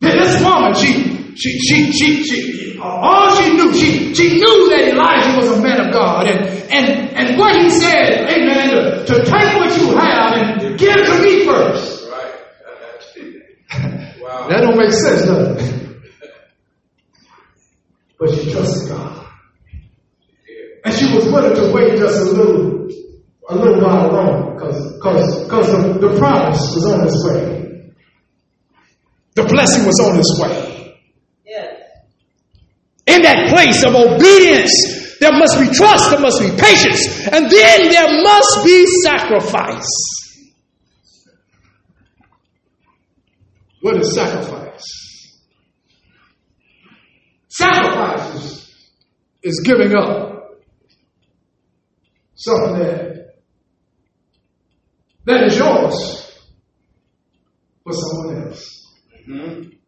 Then 0.00 0.18
this 0.18 0.42
woman, 0.42 1.29
she, 1.40 1.58
she, 1.58 1.92
she, 1.92 2.24
she, 2.24 2.78
all 2.78 3.34
she 3.34 3.54
knew, 3.54 3.72
she, 3.72 4.14
she 4.14 4.34
knew 4.34 4.68
that 4.68 4.88
Elijah 4.92 5.38
was 5.38 5.58
a 5.58 5.62
man 5.62 5.86
of 5.86 5.92
God. 5.92 6.26
And, 6.26 6.40
and, 6.70 7.16
and 7.16 7.38
what 7.38 7.56
he 7.56 7.70
said, 7.70 8.28
amen, 8.28 8.70
to, 8.70 9.04
to 9.06 9.24
take 9.24 9.56
what 9.56 9.74
you 9.80 9.96
have 9.96 10.34
and 10.36 10.78
give 10.78 10.94
it 10.96 11.06
to 11.06 11.22
me 11.22 11.46
first. 11.46 12.10
Right. 12.10 12.34
wow. 14.20 14.48
That 14.48 14.60
don't 14.60 14.76
make 14.76 14.92
sense, 14.92 15.24
does 15.24 15.56
it? 15.56 16.00
But 18.18 18.34
she 18.34 18.52
trusted 18.52 18.90
God. 18.90 19.26
And 20.84 20.94
she 20.94 21.14
was 21.14 21.24
willing 21.24 21.54
to 21.54 21.72
wait 21.72 21.96
just 21.98 22.18
a 22.18 22.24
little, 22.24 22.88
a 23.48 23.54
little 23.54 23.82
while 23.82 24.12
longer 24.12 24.54
because 24.54 24.94
because 24.94 25.44
because 25.44 25.66
the, 25.72 26.08
the 26.08 26.18
promise 26.18 26.60
was 26.74 26.86
on 26.86 27.06
its 27.06 27.24
way. 27.24 27.92
the 29.34 29.44
blessing 29.44 29.86
was 29.86 30.00
on 30.00 30.18
its 30.18 30.38
way. 30.38 30.69
Yes. 33.10 33.16
In 33.16 33.22
that 33.22 33.48
place 33.50 33.84
of 33.84 33.94
obedience, 33.94 35.18
there 35.20 35.32
must 35.32 35.58
be 35.58 35.66
trust, 35.74 36.10
there 36.10 36.20
must 36.20 36.40
be 36.40 36.50
patience, 36.50 37.28
and 37.28 37.50
then 37.50 37.88
there 37.90 38.22
must 38.22 38.64
be 38.64 38.86
sacrifice. 39.02 39.86
What 43.80 43.96
is 43.96 44.14
sacrifice? 44.14 45.38
Sacrifice 47.48 48.34
is 48.34 48.60
is 49.42 49.60
giving 49.64 49.94
up 49.96 50.60
something 52.34 52.78
that, 52.78 53.34
that 55.24 55.44
is 55.44 55.56
yours 55.56 56.40
for 57.82 57.92
someone 57.92 58.48
else. 58.48 58.96
Mm-hmm. 59.26 59.79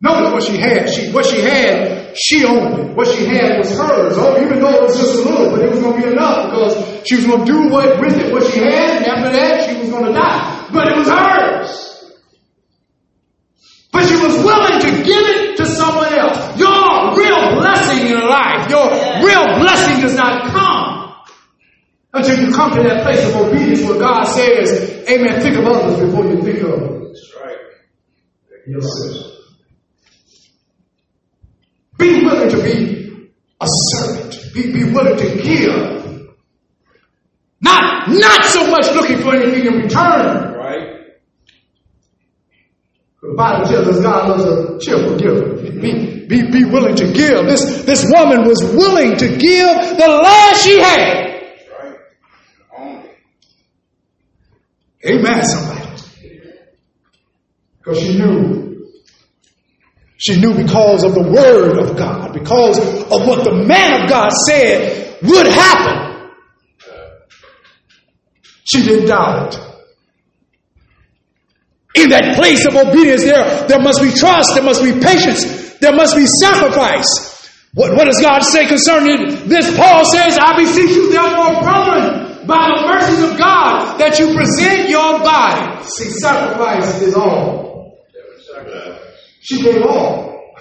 Notice 0.00 0.32
what 0.32 0.42
she 0.42 0.56
had. 0.58 0.88
She, 0.90 1.10
what 1.10 1.24
she 1.24 1.40
had, 1.40 2.16
she 2.16 2.44
owned 2.44 2.78
it. 2.78 2.96
What 2.96 3.08
she 3.08 3.24
had 3.24 3.58
was 3.58 3.70
hers. 3.70 4.14
Oh, 4.18 4.40
even 4.42 4.60
though 4.60 4.74
it 4.74 4.82
was 4.82 4.96
just 4.98 5.14
a 5.14 5.28
little, 5.28 5.50
but 5.50 5.62
it 5.64 5.70
was 5.70 5.80
going 5.80 6.00
to 6.00 6.06
be 6.06 6.12
enough 6.12 6.50
because 6.50 7.06
she 7.08 7.16
was 7.16 7.24
going 7.26 7.46
to 7.46 7.52
do 7.52 7.68
what 7.68 7.98
with 8.00 8.18
it 8.18 8.32
what 8.32 8.44
she 8.52 8.58
had, 8.60 8.98
and 8.98 9.06
after 9.06 9.32
that 9.32 9.68
she 9.70 9.80
was 9.80 9.88
going 9.90 10.04
to 10.04 10.12
die. 10.12 10.68
But 10.72 10.88
it 10.88 10.96
was 10.98 11.08
hers. 11.08 11.92
But 13.92 14.04
she 14.06 14.16
was 14.16 14.36
willing 14.44 14.80
to 14.80 14.90
give 15.04 15.24
it 15.32 15.56
to 15.56 15.64
someone 15.64 16.12
else. 16.12 16.58
Your 16.58 17.16
real 17.16 17.56
blessing 17.56 18.06
in 18.08 18.20
life, 18.20 18.68
your 18.68 18.90
real 19.24 19.58
blessing 19.58 20.02
does 20.02 20.14
not 20.14 20.50
come 20.52 21.14
until 22.12 22.38
you 22.44 22.52
come 22.54 22.74
to 22.76 22.82
that 22.82 23.02
place 23.02 23.24
of 23.26 23.36
obedience 23.36 23.82
where 23.88 23.98
God 23.98 24.24
says, 24.24 25.06
Amen, 25.08 25.40
think 25.40 25.56
of 25.56 25.64
others 25.64 25.98
before 26.04 26.26
you 26.26 26.42
think 26.42 26.60
of 26.60 26.80
That's 27.00 27.34
right. 27.42 27.56
yourself. 28.66 29.35
Be 31.98 32.24
willing 32.24 32.50
to 32.50 32.62
be 32.62 33.30
a 33.60 33.66
servant. 33.66 34.54
Be, 34.54 34.72
be 34.72 34.84
willing 34.92 35.16
to 35.16 35.42
give. 35.42 35.96
Not, 37.60 38.08
not 38.10 38.44
so 38.44 38.70
much 38.70 38.86
looking 38.94 39.18
for 39.18 39.34
anything 39.34 39.66
in 39.66 39.82
return. 39.82 40.54
Right. 40.54 41.16
The 43.22 43.34
Bible 43.34 43.66
tells 43.66 43.88
us 43.88 44.00
God 44.00 44.28
loves 44.28 44.44
a 44.44 44.78
cheerful 44.78 45.18
giver. 45.18 45.56
Be, 45.80 46.26
be, 46.26 46.50
be 46.50 46.64
willing 46.64 46.96
to 46.96 47.12
give. 47.12 47.46
This, 47.46 47.84
this 47.84 48.04
woman 48.14 48.46
was 48.46 48.62
willing 48.62 49.16
to 49.16 49.28
give 49.28 49.98
the 49.98 50.20
last 50.22 50.64
she 50.64 50.78
had. 50.78 51.26
Amen, 55.04 55.44
somebody. 55.44 55.86
Because 57.78 58.00
she 58.00 58.18
knew. 58.18 58.75
She 60.26 60.40
knew 60.40 60.54
because 60.54 61.04
of 61.04 61.14
the 61.14 61.22
word 61.22 61.78
of 61.78 61.96
God, 61.96 62.32
because 62.32 62.78
of 62.80 63.28
what 63.28 63.44
the 63.44 63.54
man 63.54 64.02
of 64.02 64.10
God 64.10 64.30
said 64.48 65.20
would 65.22 65.46
happen. 65.46 66.32
She 68.64 68.82
didn't 68.82 69.06
doubt 69.06 69.54
it. 69.54 69.60
In 72.02 72.10
that 72.10 72.34
place 72.34 72.66
of 72.66 72.74
obedience, 72.74 73.22
there, 73.22 73.68
there 73.68 73.80
must 73.80 74.02
be 74.02 74.10
trust, 74.10 74.54
there 74.54 74.64
must 74.64 74.82
be 74.82 74.98
patience, 74.98 75.78
there 75.78 75.94
must 75.94 76.16
be 76.16 76.26
sacrifice. 76.26 77.06
What, 77.74 77.94
what 77.94 78.06
does 78.06 78.20
God 78.20 78.40
say 78.40 78.66
concerning 78.66 79.48
this? 79.48 79.76
Paul 79.76 80.04
says, 80.06 80.36
I 80.40 80.56
beseech 80.58 80.90
you, 80.90 81.12
therefore, 81.12 81.62
brethren, 81.62 82.46
by 82.48 82.74
the 82.74 82.82
mercies 82.82 83.30
of 83.30 83.38
God, 83.38 83.98
that 83.98 84.18
you 84.18 84.34
present 84.34 84.88
your 84.88 85.20
body. 85.20 85.84
See, 85.86 86.10
sacrifice 86.10 87.00
is 87.00 87.14
all. 87.14 87.96
She 89.46 89.62
gave 89.62 89.80
all. 89.82 90.56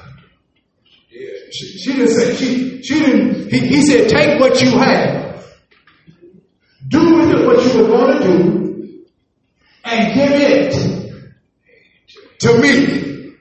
She, 1.09 1.65
she 1.79 1.93
didn't 1.93 2.09
say, 2.09 2.35
she, 2.35 2.83
she 2.83 2.99
didn't, 2.99 3.51
he, 3.51 3.59
he 3.67 3.81
said, 3.81 4.09
take 4.09 4.39
what 4.39 4.61
you 4.61 4.77
have. 4.77 5.43
Do 6.87 7.15
with 7.17 7.31
it 7.31 7.47
what 7.47 7.65
you 7.65 7.81
were 7.81 7.87
going 7.87 8.19
to 8.19 8.27
do, 8.27 9.05
and 9.85 10.13
give 10.13 10.31
it 10.33 10.71
to 12.41 12.57
me. 12.59 13.33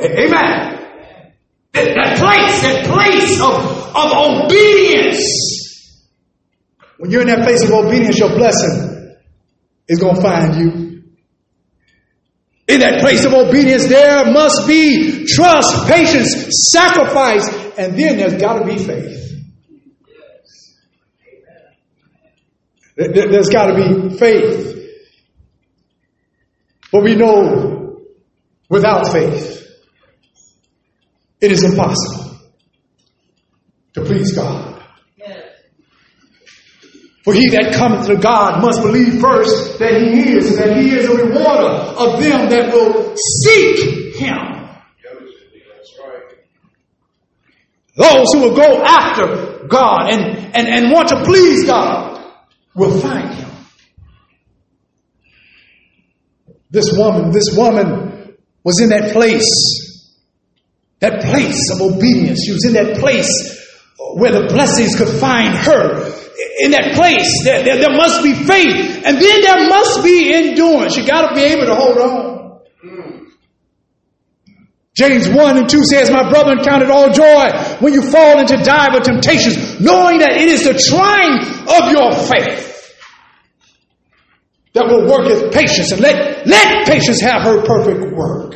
Amen. 0.00 1.32
That, 1.72 1.94
that 1.96 2.18
place, 2.18 2.62
that 2.62 2.86
place 2.86 3.40
of, 3.40 3.96
of 3.96 4.44
obedience. 4.44 6.06
When 6.98 7.10
you're 7.10 7.22
in 7.22 7.28
that 7.28 7.42
place 7.42 7.64
of 7.64 7.72
obedience, 7.72 8.16
your 8.20 8.30
blessing 8.30 9.16
is 9.88 9.98
going 9.98 10.14
to 10.14 10.22
find 10.22 10.54
you. 10.54 10.97
In 12.68 12.80
that 12.80 13.00
place 13.00 13.24
of 13.24 13.32
obedience, 13.32 13.86
there 13.86 14.30
must 14.30 14.66
be 14.68 15.24
trust, 15.26 15.86
patience, 15.88 16.48
sacrifice, 16.70 17.48
and 17.78 17.98
then 17.98 18.18
there's 18.18 18.34
got 18.40 18.58
to 18.58 18.64
be 18.66 18.76
faith. 18.76 19.24
There- 22.96 23.08
there- 23.12 23.28
There's 23.30 23.48
got 23.48 23.66
to 23.68 23.74
be 24.10 24.16
faith. 24.18 24.74
But 26.92 27.04
we 27.04 27.14
know 27.14 28.00
without 28.68 29.12
faith, 29.12 29.66
it 31.40 31.52
is 31.52 31.62
impossible 31.62 32.36
to 33.94 34.00
please 34.04 34.32
God. 34.32 34.77
For 37.28 37.34
he 37.34 37.50
that 37.50 37.74
cometh 37.74 38.06
to 38.06 38.16
God 38.16 38.62
must 38.62 38.80
believe 38.80 39.20
first 39.20 39.78
that 39.80 40.00
he 40.00 40.32
is, 40.32 40.48
and 40.48 40.58
that 40.60 40.78
he 40.78 40.96
is 40.96 41.04
a 41.04 41.14
rewarder 41.14 41.68
of 41.68 42.18
them 42.18 42.48
that 42.48 42.72
will 42.72 43.14
seek 43.42 44.16
him. 44.16 44.66
Those 47.96 48.32
who 48.32 48.40
will 48.40 48.56
go 48.56 48.82
after 48.82 49.66
God 49.66 50.10
and, 50.10 50.56
and, 50.56 50.68
and 50.68 50.90
want 50.90 51.08
to 51.08 51.22
please 51.24 51.66
God 51.66 52.18
will 52.74 52.98
find 52.98 53.34
him. 53.34 53.50
This 56.70 56.96
woman, 56.96 57.30
this 57.30 57.54
woman 57.54 58.38
was 58.64 58.80
in 58.80 58.88
that 58.88 59.12
place, 59.12 60.16
that 61.00 61.24
place 61.24 61.70
of 61.74 61.92
obedience. 61.92 62.42
She 62.46 62.52
was 62.52 62.64
in 62.64 62.72
that 62.72 62.96
place 62.96 63.57
where 63.98 64.32
the 64.32 64.46
blessings 64.48 64.96
could 64.96 65.08
find 65.08 65.54
her. 65.54 66.06
In 66.60 66.70
that 66.70 66.94
place, 66.94 67.44
there, 67.44 67.64
there, 67.64 67.78
there 67.78 67.96
must 67.96 68.22
be 68.22 68.32
faith, 68.34 69.02
and 69.04 69.18
then 69.18 69.40
there 69.42 69.68
must 69.68 70.04
be 70.04 70.32
endurance. 70.34 70.96
You 70.96 71.06
got 71.06 71.28
to 71.28 71.34
be 71.34 71.42
able 71.42 71.66
to 71.66 71.74
hold 71.74 71.98
on. 71.98 72.38
James 74.94 75.28
1 75.28 75.56
and 75.58 75.68
2 75.68 75.84
says, 75.84 76.10
My 76.10 76.28
brother, 76.28 76.56
count 76.64 76.82
it 76.82 76.90
all 76.90 77.10
joy 77.10 77.50
when 77.78 77.92
you 77.92 78.02
fall 78.02 78.40
into 78.40 78.56
divers 78.56 79.06
temptations, 79.06 79.80
knowing 79.80 80.18
that 80.18 80.32
it 80.32 80.48
is 80.48 80.64
the 80.64 80.74
trying 80.74 81.38
of 81.38 81.92
your 81.92 82.12
faith 82.26 82.68
that 84.72 84.86
will 84.86 85.06
work 85.06 85.26
with 85.26 85.52
patience. 85.52 85.92
And 85.92 86.00
let, 86.00 86.46
let 86.46 86.86
patience 86.86 87.20
have 87.20 87.42
her 87.42 87.62
perfect 87.64 88.12
work. 88.16 88.54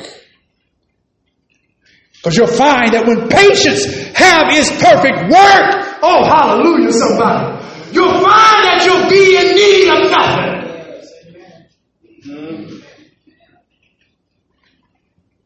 Because 2.23 2.37
you'll 2.37 2.47
find 2.47 2.93
that 2.93 3.05
when 3.05 3.29
patience 3.29 3.85
have 4.15 4.53
its 4.55 4.71
perfect 4.71 5.27
work, 5.27 5.99
oh 6.03 6.23
hallelujah, 6.23 6.93
somebody, 6.93 7.67
you'll 7.91 8.13
find 8.13 8.63
that 8.63 8.83
you'll 8.87 9.11
be 9.11 9.37
in 9.37 9.57
need 9.59 9.91
of 9.91 10.11
nothing. 10.13 10.53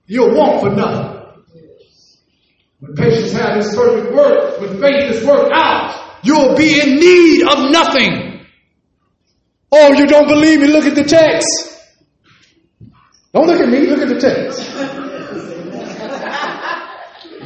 You'll 0.07 0.37
want 0.37 0.61
for 0.61 0.71
nothing. 0.71 1.17
When 2.81 2.95
patience 2.95 3.33
have 3.33 3.57
its 3.57 3.75
perfect 3.75 4.15
work, 4.15 4.61
when 4.61 4.79
faith 4.79 5.13
is 5.17 5.27
worked 5.27 5.53
out, 5.55 6.19
you'll 6.23 6.57
be 6.57 6.79
in 6.79 6.97
need 6.97 7.43
of 7.43 7.71
nothing. 7.71 8.45
Oh, 9.73 9.95
you 9.95 10.07
don't 10.07 10.29
believe 10.29 10.61
me? 10.61 10.67
Look 10.67 10.85
at 10.85 10.95
the 10.95 11.05
text. 11.05 11.49
Don't 13.33 13.47
look 13.47 13.61
at 13.61 13.69
me, 13.69 13.87
look 13.87 14.01
at 14.01 14.09
the 14.09 14.21
text. 14.21 14.96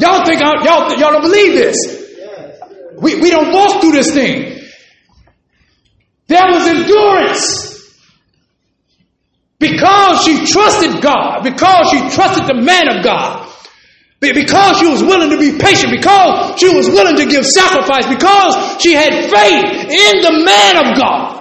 Y'all 0.00 0.24
think 0.24 0.42
I, 0.42 0.64
y'all, 0.64 0.90
y'all 0.98 1.12
don't 1.12 1.22
believe 1.22 1.54
this. 1.54 1.76
We, 2.98 3.20
we 3.20 3.30
don't 3.30 3.52
walk 3.52 3.80
through 3.80 3.92
this 3.92 4.12
thing. 4.12 4.60
There 6.26 6.46
was 6.50 6.66
endurance. 6.66 7.70
Because 9.58 10.24
she 10.24 10.46
trusted 10.46 11.02
God, 11.02 11.42
because 11.44 11.90
she 11.90 11.98
trusted 12.16 12.46
the 12.46 12.62
man 12.62 12.96
of 12.96 13.04
God, 13.04 13.46
because 14.20 14.78
she 14.78 14.86
was 14.86 15.02
willing 15.02 15.30
to 15.30 15.38
be 15.38 15.58
patient, 15.58 15.92
because 15.92 16.58
she 16.58 16.74
was 16.74 16.88
willing 16.88 17.16
to 17.16 17.26
give 17.26 17.44
sacrifice, 17.44 18.06
because 18.06 18.80
she 18.82 18.94
had 18.94 19.12
faith 19.12 19.90
in 19.90 20.22
the 20.22 20.44
man 20.44 20.86
of 20.86 20.96
God 20.96 21.40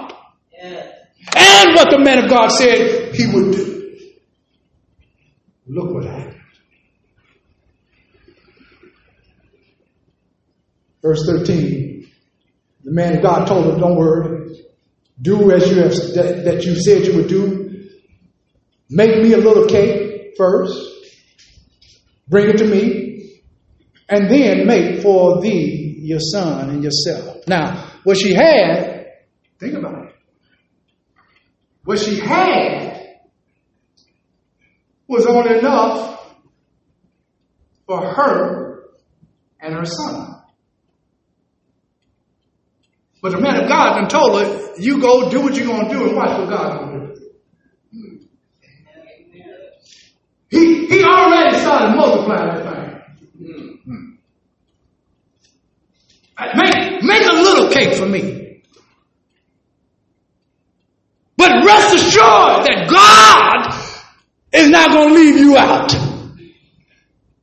and 1.36 1.74
what 1.74 1.90
the 1.90 1.98
man 1.98 2.24
of 2.24 2.30
God 2.30 2.48
said 2.48 3.14
he 3.14 3.26
would 3.26 3.52
do. 3.52 4.06
Look 5.68 5.94
what 5.94 6.04
happened. 6.04 6.19
Verse 11.02 11.24
13. 11.26 12.10
The 12.84 12.92
man 12.92 13.16
of 13.16 13.22
God 13.22 13.46
told 13.46 13.72
her, 13.72 13.78
Don't 13.78 13.96
worry. 13.96 14.66
Do 15.20 15.50
as 15.52 15.68
you 15.70 15.76
have 15.82 15.90
that, 15.90 16.42
that 16.44 16.64
you 16.64 16.80
said 16.80 17.04
you 17.06 17.16
would 17.16 17.28
do. 17.28 17.88
Make 18.88 19.22
me 19.22 19.34
a 19.34 19.38
little 19.38 19.66
cake 19.66 20.34
first. 20.36 20.74
Bring 22.28 22.50
it 22.50 22.58
to 22.58 22.66
me. 22.66 23.40
And 24.08 24.30
then 24.30 24.66
make 24.66 25.02
for 25.02 25.40
thee 25.40 25.98
your 26.00 26.20
son 26.20 26.70
and 26.70 26.82
yourself. 26.82 27.46
Now, 27.46 27.92
what 28.02 28.16
she 28.16 28.32
had, 28.34 29.06
think 29.58 29.74
about 29.74 30.06
it. 30.06 30.14
What 31.84 31.98
she 31.98 32.18
had 32.18 33.18
was 35.06 35.26
only 35.26 35.58
enough 35.58 36.34
for 37.86 38.00
her 38.00 38.84
and 39.60 39.74
her 39.74 39.84
son. 39.84 40.29
But 43.22 43.32
the 43.32 43.40
man 43.40 43.62
of 43.62 43.68
God 43.68 43.96
then 43.98 44.08
told 44.08 44.40
her, 44.40 44.74
you 44.78 45.00
go 45.00 45.28
do 45.30 45.42
what 45.42 45.54
you're 45.54 45.66
going 45.66 45.88
to 45.88 45.94
do 45.94 46.06
and 46.06 46.16
watch 46.16 46.38
what 46.38 46.48
God 46.48 46.78
going 46.78 47.00
to 47.00 47.06
do. 47.06 47.30
He, 50.48 50.86
he 50.86 51.04
already 51.04 51.58
started 51.58 51.96
multiplying 51.96 52.48
that 52.48 52.64
thing. 52.64 54.18
Uh, 56.36 56.46
Make, 56.56 57.02
make 57.02 57.22
a 57.22 57.32
little 57.32 57.70
cake 57.70 57.94
for 57.94 58.06
me. 58.06 58.62
But 61.36 61.64
rest 61.64 61.94
assured 61.94 62.64
that 62.66 62.88
God 62.90 63.74
is 64.52 64.70
not 64.70 64.90
going 64.90 65.08
to 65.10 65.14
leave 65.14 65.38
you 65.38 65.56
out. 65.56 65.94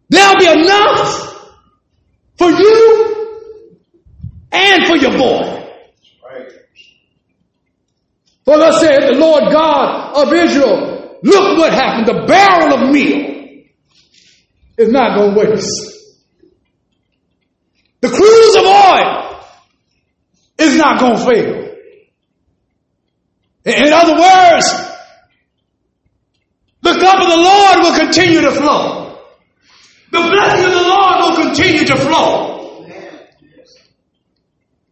There'll 0.09 0.39
be 0.39 0.47
enough 0.47 1.51
for 2.37 2.49
you 2.49 3.37
and 4.51 4.87
for 4.87 4.95
your 4.97 5.17
boy. 5.17 5.66
For 8.47 8.57
thus 8.57 8.79
said 8.79 9.10
the 9.10 9.19
Lord 9.19 9.51
God 9.51 10.15
of 10.15 10.31
Israel, 10.31 11.19
look 11.21 11.57
what 11.57 11.73
happened. 11.73 12.07
The 12.07 12.25
barrel 12.25 12.75
of 12.75 12.93
meal 12.93 13.65
is 14.77 14.88
not 14.88 15.17
going 15.17 15.33
to 15.33 15.51
waste. 15.51 16.15
The 17.99 18.07
cruse 18.07 18.55
of 18.55 18.63
oil 18.63 19.41
is 20.60 20.77
not 20.77 20.97
going 20.97 21.17
to 21.17 21.25
fail. 21.25 21.67
In 23.65 23.91
other 23.91 24.13
words, 24.13 24.71
the 26.83 26.93
cup 27.01 27.21
of 27.21 27.27
the 27.27 27.36
Lord 27.36 27.79
will 27.79 27.99
continue 27.99 28.39
to 28.39 28.51
flow. 28.51 29.19
The 30.13 30.21
blessing 30.21 30.65
of 30.67 30.71
the 30.71 30.88
Lord 30.88 31.19
will 31.19 31.36
continue 31.47 31.86
to 31.86 31.95
flow. 31.97 32.86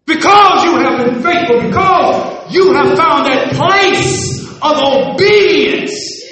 Because 0.06 0.66
you 0.66 0.76
have 0.76 1.06
been 1.06 1.24
faithful, 1.24 1.62
because 1.62 2.35
you 2.56 2.74
have 2.74 2.98
found 2.98 3.28
that 3.28 3.54
place 3.54 4.42
of 4.62 4.78
obedience 4.78 6.24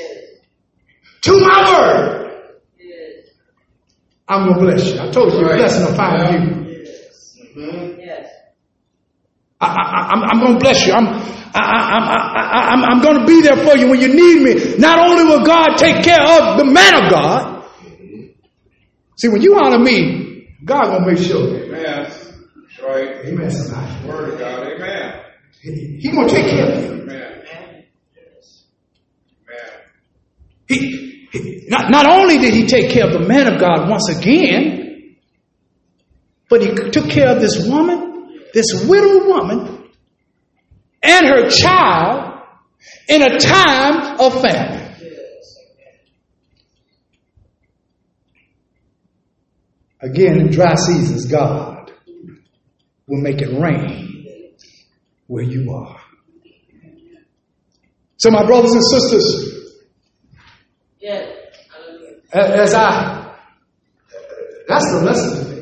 to 1.24 1.40
my 1.40 1.72
word, 1.72 2.24
I'm 4.28 4.48
going 4.48 4.60
to 4.60 4.66
bless 4.66 4.94
you. 4.94 5.00
I 5.00 5.12
told 5.12 5.34
you, 5.34 5.40
a 5.40 5.56
blessing 5.56 5.86
will 5.86 5.96
find 5.96 6.34
you. 6.34 6.64
Yes. 8.00 8.28
I, 9.62 9.68
I, 9.68 10.10
I'm, 10.12 10.24
I'm 10.24 10.40
going 10.40 10.54
to 10.54 10.60
bless 10.60 10.86
you. 10.88 10.94
I'm, 10.94 11.08
I, 11.08 11.60
I, 11.60 12.00
I, 12.00 12.42
I, 12.42 12.74
I'm, 12.74 12.84
I'm 12.84 13.02
going 13.02 13.20
to 13.20 13.26
be 13.26 13.42
there 13.42 13.58
for 13.58 13.78
you 13.78 13.90
when 13.90 14.02
you 14.02 14.08
need 14.10 14.42
me. 14.42 14.78
Not 14.78 15.00
only 15.00 15.24
will 15.26 15.46
God 15.46 15.76
take 15.78 16.04
care 16.04 16.22
of 16.22 16.58
the 16.58 16.66
man 16.66 17.06
of 17.06 17.12
God. 17.12 17.66
See, 19.18 19.28
when 19.30 19.42
you 19.42 19.56
honor 19.56 19.80
me, 19.80 20.58
God 20.66 20.86
going 20.86 21.04
to 21.04 21.12
make 21.12 21.20
sure. 21.20 21.56
Amen. 21.56 21.84
That's 21.84 22.34
right. 22.82 23.26
Amen, 23.26 23.52
somebody. 23.52 24.08
Word 24.08 24.34
of 24.34 24.40
God. 24.40 24.68
Amen. 24.68 25.23
He, 25.62 26.12
to 26.12 26.28
take 26.28 26.50
care 26.50 26.72
of 26.72 26.84
you. 26.84 26.94
He, 30.68 31.28
he, 31.32 31.66
not, 31.68 31.90
not 31.92 32.06
only 32.06 32.38
did 32.38 32.54
he 32.54 32.66
take 32.66 32.92
care 32.92 33.06
of 33.06 33.14
the 33.14 33.28
man 33.28 33.48
of 33.52 33.60
God 33.60 33.90
once 33.90 34.10
again, 34.10 35.16
but 36.50 36.62
he 36.62 36.74
took 36.92 37.10
care 37.10 37.30
of 37.30 37.42
this 37.42 37.68
woman, 37.68 38.40
this 38.54 38.86
widow 38.88 39.28
woman, 39.28 39.90
and 41.02 41.26
her 41.28 41.50
child 41.50 42.42
in 43.08 43.22
a 43.22 43.40
time 43.40 44.20
of 44.20 44.42
famine. 44.42 44.96
Again, 50.02 50.42
in 50.42 50.50
dry 50.52 50.76
seasons, 50.76 51.28
God 51.28 51.92
will 53.08 53.22
make 53.22 53.42
it 53.42 53.58
rain 53.58 54.13
where 55.34 55.44
you 55.44 55.74
are. 55.74 56.00
So, 58.18 58.30
my 58.30 58.46
brothers 58.46 58.74
and 58.74 58.86
sisters, 58.86 59.50
Yes. 61.00 61.28
As 62.32 62.74
I, 62.74 63.36
that's 64.68 64.92
the 64.92 65.02
lesson 65.02 65.54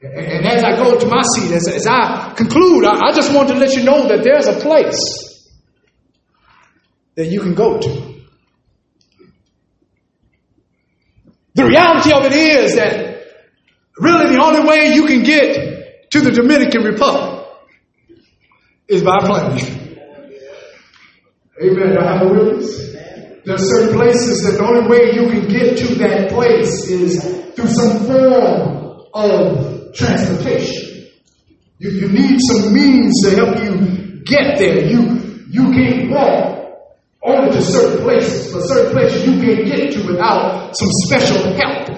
and 0.00 0.46
as 0.46 0.62
I 0.62 0.76
go 0.76 0.98
to 0.98 1.06
my 1.06 1.22
seat, 1.22 1.52
as, 1.52 1.68
as 1.68 1.86
I 1.86 2.32
conclude, 2.36 2.84
I, 2.84 3.08
I 3.08 3.12
just 3.12 3.34
want 3.34 3.48
to 3.48 3.54
let 3.54 3.74
you 3.74 3.82
know 3.82 4.08
that 4.08 4.22
there's 4.22 4.46
a 4.46 4.60
place 4.60 5.52
that 7.16 7.26
you 7.26 7.40
can 7.40 7.54
go 7.54 7.78
to. 7.80 8.14
The 11.54 11.66
reality 11.66 12.12
of 12.12 12.24
it 12.24 12.32
is 12.32 12.76
that 12.76 13.26
really 13.98 14.34
the 14.34 14.42
only 14.42 14.60
way 14.60 14.94
you 14.94 15.06
can 15.06 15.24
get 15.24 16.10
to 16.12 16.20
the 16.20 16.30
Dominican 16.30 16.84
Republic 16.84 17.27
is 18.88 19.02
by 19.02 19.18
plane. 19.20 19.98
Amen. 21.62 21.98
I 21.98 22.12
have 22.12 22.26
a 22.26 22.32
witness? 22.32 22.92
There 23.44 23.54
are 23.54 23.58
certain 23.58 23.96
places 23.96 24.44
that 24.44 24.58
the 24.58 24.64
only 24.64 24.88
way 24.88 25.12
you 25.12 25.28
can 25.28 25.48
get 25.48 25.78
to 25.78 25.94
that 25.96 26.30
place 26.30 26.88
is 26.88 27.22
through 27.54 27.68
some 27.68 28.06
form 28.06 29.06
of 29.14 29.94
transportation. 29.94 31.08
You, 31.78 31.90
you 31.90 32.08
need 32.08 32.40
some 32.40 32.72
means 32.72 33.22
to 33.24 33.36
help 33.36 33.56
you 33.62 34.22
get 34.24 34.58
there. 34.58 34.86
You 34.86 35.46
you 35.50 35.70
can't 35.72 36.10
walk 36.10 36.58
only 37.22 37.52
to 37.52 37.62
certain 37.62 38.02
places, 38.02 38.52
but 38.52 38.62
certain 38.62 38.92
places 38.92 39.26
you 39.26 39.40
can't 39.40 39.66
get 39.66 39.92
to 39.92 40.06
without 40.06 40.76
some 40.76 40.88
special 41.04 41.52
help. 41.54 41.88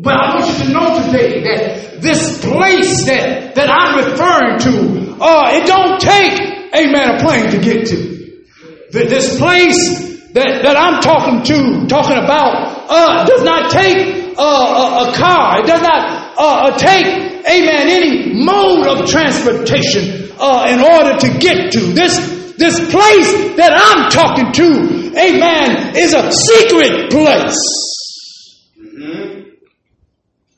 But 0.00 0.14
I 0.14 0.34
want 0.34 0.46
you 0.46 0.64
to 0.64 0.72
know 0.72 1.02
today 1.04 1.42
that 1.42 2.00
this 2.00 2.40
place 2.40 3.06
that, 3.06 3.54
that 3.56 3.68
I'm 3.68 4.04
referring 4.04 4.58
to, 4.60 5.07
uh, 5.20 5.50
it 5.52 5.66
don't 5.66 6.00
take, 6.00 6.40
amen, 6.74 7.16
a 7.16 7.20
plane 7.20 7.50
to 7.50 7.58
get 7.58 7.86
to. 7.88 8.44
This 8.90 9.38
place 9.38 10.08
that, 10.32 10.62
that 10.62 10.76
I'm 10.76 11.00
talking 11.00 11.42
to, 11.44 11.86
talking 11.86 12.16
about, 12.16 12.86
uh, 12.88 13.26
does 13.26 13.42
not 13.44 13.70
take 13.70 14.34
uh, 14.38 14.42
a, 14.42 15.10
a 15.10 15.14
car. 15.14 15.60
It 15.60 15.66
does 15.66 15.82
not 15.82 16.38
uh, 16.38 16.68
uh, 16.68 16.78
take, 16.78 17.06
amen, 17.06 17.88
any 17.88 18.44
mode 18.44 18.86
of 18.86 19.08
transportation 19.08 20.30
uh, 20.38 20.68
in 20.70 20.80
order 20.80 21.18
to 21.18 21.38
get 21.38 21.72
to. 21.72 21.80
This, 21.80 22.54
this 22.56 22.78
place 22.90 23.56
that 23.56 23.72
I'm 23.74 24.10
talking 24.10 24.52
to, 24.52 25.18
amen, 25.18 25.96
is 25.96 26.14
a 26.14 26.30
secret 26.30 27.10
place. 27.10 27.58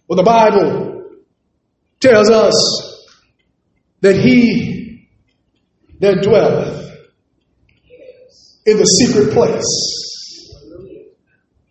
Well, 0.06 0.16
the 0.16 0.22
Bible 0.24 1.04
tells 2.00 2.30
us 2.30 2.99
that 4.00 4.16
he 4.16 5.08
that 6.00 6.22
dwelleth 6.22 6.96
in 8.66 8.76
the 8.78 8.84
secret 8.84 9.32
place 9.32 10.54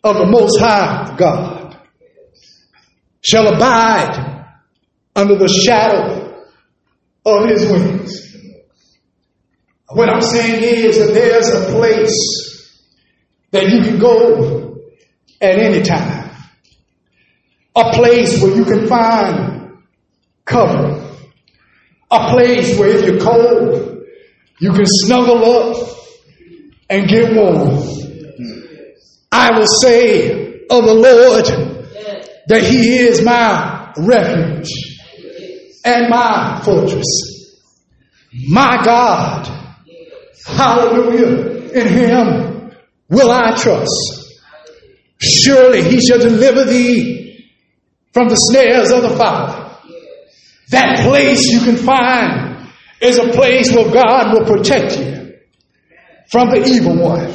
of 0.04 0.18
the 0.18 0.26
Most 0.26 0.60
High 0.60 1.16
God 1.18 1.78
shall 3.22 3.54
abide 3.54 4.46
under 5.16 5.36
the 5.36 5.48
shadow 5.48 6.44
of 7.26 7.50
his 7.50 7.70
wings. 7.70 8.26
What 9.90 10.10
I'm 10.10 10.22
saying 10.22 10.64
is 10.64 11.00
that 11.00 11.14
there's 11.14 11.50
a 11.50 11.72
place 11.72 12.86
that 13.52 13.70
you 13.70 13.82
can 13.82 14.00
go 14.00 14.78
at 15.42 15.58
any 15.58 15.82
time. 15.84 16.30
A 17.76 17.92
place 17.94 18.42
where 18.42 18.56
you 18.56 18.66
can 18.66 18.88
find 18.88 19.80
cover. 20.46 21.09
A 22.12 22.32
place 22.32 22.78
where 22.78 22.90
if 22.90 23.06
you're 23.06 23.20
cold, 23.20 24.04
you 24.60 24.72
can 24.74 24.86
snuggle 24.86 25.46
up 25.46 25.90
and 26.90 27.08
get 27.08 27.34
warm. 27.36 27.78
I 29.32 29.58
will 29.58 29.68
say 29.68 30.64
of 30.70 30.86
the 30.86 30.94
Lord 30.94 31.46
that 32.48 32.64
He 32.64 32.98
is 32.98 33.22
my 33.22 33.94
refuge 33.98 34.72
and 35.86 36.10
my 36.10 36.62
fortress. 36.64 37.06
My 38.48 38.82
God, 38.84 39.48
hallelujah, 40.46 41.72
in 41.72 41.88
Him 41.88 42.72
will 43.10 43.32
I 43.32 43.56
trust. 43.56 44.42
Surely 45.20 45.84
He 45.84 46.02
shall 46.02 46.20
deliver 46.20 46.66
thee 46.66 47.50
from 48.14 48.30
the 48.30 48.36
snares 48.36 48.92
of 48.92 49.04
the 49.04 49.10
fowler. 49.16 49.69
That 50.70 51.00
place 51.00 51.48
you 51.48 51.62
can 51.62 51.78
find 51.78 52.70
is 53.02 53.18
a 53.18 53.32
place 53.32 53.74
where 53.74 53.92
God 53.92 54.34
will 54.34 54.46
protect 54.46 54.98
you 55.00 55.36
from 56.30 56.50
the 56.50 56.64
evil 56.66 56.96
one. 56.98 57.32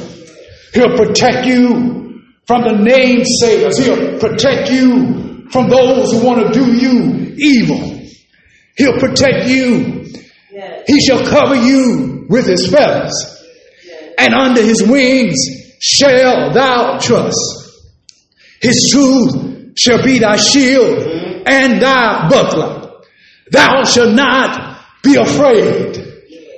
He'll 0.73 0.95
protect 0.95 1.45
you 1.45 2.21
from 2.45 2.61
the 2.61 2.71
namesayers. 2.71 3.83
He'll 3.83 4.19
protect 4.19 4.71
you 4.71 5.47
from 5.51 5.69
those 5.69 6.11
who 6.11 6.25
want 6.25 6.47
to 6.47 6.53
do 6.53 6.73
you 6.73 7.35
evil. 7.37 8.01
He'll 8.77 8.99
protect 8.99 9.47
you. 9.47 10.05
He 10.87 11.01
shall 11.01 11.25
cover 11.25 11.55
you 11.55 12.25
with 12.29 12.47
his 12.47 12.69
feathers, 12.69 13.13
and 14.17 14.33
under 14.33 14.61
his 14.61 14.81
wings 14.83 15.35
shall 15.81 16.53
thou 16.53 16.97
trust. 16.99 17.65
His 18.61 18.89
truth 18.91 19.73
shall 19.77 20.03
be 20.03 20.19
thy 20.19 20.37
shield 20.37 20.97
mm-hmm. 20.99 21.43
and 21.45 21.81
thy 21.81 22.29
buckler. 22.29 22.84
Thou 23.51 23.83
shalt 23.83 24.13
not 24.15 24.79
be 25.03 25.15
afraid. 25.15 26.01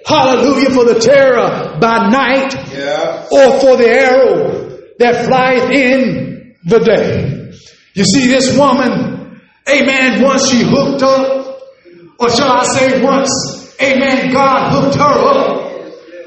Hallelujah 0.05 0.69
for 0.69 0.85
the 0.85 0.99
terror 0.99 1.77
by 1.81 2.07
night 2.09 2.53
Yeah. 2.73 3.25
or 3.29 3.59
for 3.59 3.75
the 3.77 3.89
arrow 3.89 4.79
that 4.99 5.25
flieth 5.25 5.69
in 5.69 6.55
the 6.65 6.79
day. 6.79 7.51
You 7.93 8.03
see, 8.05 8.27
this 8.27 8.57
woman, 8.57 9.41
amen, 9.67 10.21
once 10.21 10.49
she 10.49 10.61
hooked 10.63 11.03
up, 11.03 11.59
or 12.19 12.29
shall 12.29 12.49
I 12.51 12.63
say 12.63 13.01
once, 13.03 13.75
amen, 13.81 14.31
God 14.31 14.71
hooked 14.71 14.95
her 14.95 15.03
up 15.03 15.73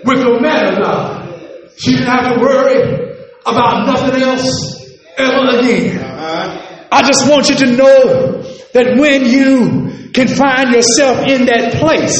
with 0.04 0.18
the 0.20 0.38
man 0.40 0.74
of 0.74 0.78
God. 0.82 1.34
She 1.78 1.92
didn't 1.92 2.06
have 2.06 2.34
to 2.34 2.40
worry 2.40 3.16
about 3.46 3.86
nothing 3.86 4.20
else 4.22 4.98
ever 5.16 5.58
again. 5.58 5.98
Uh-huh. 5.98 6.86
I 6.92 7.02
just 7.06 7.28
want 7.30 7.48
you 7.48 7.54
to 7.56 7.66
know 7.76 8.39
that 8.72 8.96
when 8.98 9.24
you 9.24 10.10
can 10.12 10.28
find 10.28 10.72
yourself 10.72 11.26
in 11.28 11.46
that 11.46 11.74
place, 11.74 12.18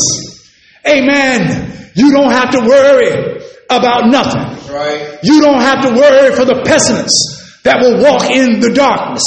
amen, 0.87 1.91
you 1.95 2.13
don't 2.13 2.31
have 2.31 2.51
to 2.51 2.61
worry 2.61 3.41
about 3.69 4.07
nothing. 4.11 4.73
Right. 4.75 5.19
You 5.23 5.41
don't 5.41 5.61
have 5.61 5.83
to 5.85 5.91
worry 5.95 6.35
for 6.35 6.45
the 6.45 6.63
pestilence 6.65 7.61
that 7.65 7.81
will 7.81 8.03
walk 8.03 8.31
in 8.31 8.61
the 8.61 8.73
darkness, 8.73 9.23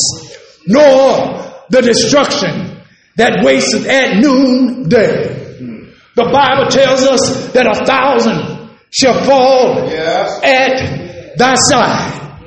nor 0.67 1.63
the 1.69 1.81
destruction 1.81 2.81
that 3.17 3.43
wasteth 3.43 3.85
at 3.87 4.17
noonday. 4.21 5.57
Hmm. 5.59 5.89
The 6.15 6.23
Bible 6.31 6.69
tells 6.69 7.03
us 7.03 7.51
that 7.53 7.67
a 7.67 7.85
thousand 7.85 8.69
shall 8.91 9.23
fall 9.25 9.87
Yes. 9.89 10.39
at 10.43 11.37
thy 11.37 11.55
side, 11.55 12.37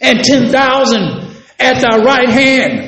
and 0.00 0.22
ten 0.24 0.50
thousand 0.50 1.02
at 1.58 1.82
thy 1.82 1.98
right 1.98 2.28
hand, 2.28 2.87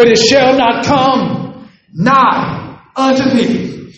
but 0.00 0.08
it 0.08 0.16
shall 0.16 0.56
not 0.56 0.82
come 0.86 1.68
nigh 1.92 2.80
unto 2.96 3.28
thee. 3.36 3.92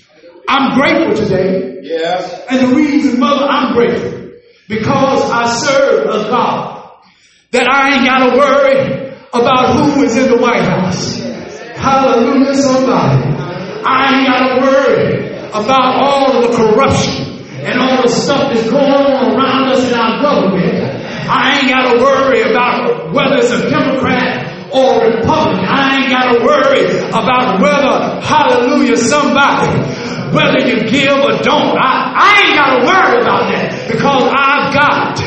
I'm 0.49 0.75
grateful 0.75 1.15
today 1.15 1.79
Yes. 1.85 2.43
and 2.51 2.59
the 2.59 2.75
reason, 2.75 3.21
mother, 3.21 3.45
I'm 3.45 3.73
grateful 3.73 4.33
because 4.69 5.31
I 5.31 5.47
serve 5.47 6.07
a 6.07 6.29
God 6.29 6.91
that 7.53 7.69
I 7.71 7.95
ain't 7.95 8.05
got 8.05 8.31
to 8.31 8.37
worry 8.37 9.15
about 9.33 9.77
who 9.77 10.03
is 10.03 10.17
in 10.17 10.29
the 10.33 10.39
White 10.43 10.65
House. 10.65 11.21
Hallelujah, 11.77 12.55
somebody. 12.57 13.23
I 13.87 14.19
ain't 14.19 14.27
got 14.27 14.43
to 14.49 14.61
worry 14.61 15.37
about 15.51 16.03
all 16.03 16.37
of 16.37 16.51
the 16.51 16.57
corruption 16.57 17.47
and 17.63 17.79
all 17.79 18.03
the 18.03 18.09
stuff 18.09 18.53
that's 18.53 18.69
going 18.69 18.91
on 18.91 19.37
around 19.39 19.69
us 19.71 19.87
in 19.87 19.95
our 19.95 20.21
government. 20.21 20.83
I 21.31 21.61
ain't 21.61 21.69
got 21.71 21.93
to 21.93 21.99
worry 22.03 22.43
about 22.43 23.13
whether 23.15 23.37
it's 23.37 23.53
a 23.53 23.71
Democrat 23.71 24.42
or 24.73 25.05
Republican. 25.05 25.65
I 25.69 26.01
ain't 26.01 26.11
got 26.11 26.33
to 26.33 26.39
worry 26.45 26.85
about 27.13 27.61
whether, 27.61 28.21
hallelujah, 28.25 28.97
somebody, 28.97 29.69
whether 30.33 30.61
you 30.67 30.89
give 30.89 31.13
or 31.13 31.37
don't. 31.45 31.77
I, 31.77 32.13
I 32.17 32.29
ain't 32.41 32.57
got 32.57 32.71
to 32.77 32.87
worry 32.89 33.21
about 33.21 33.53
that 33.53 33.89
because 33.93 34.25
I've 34.33 34.73
got, 34.73 35.21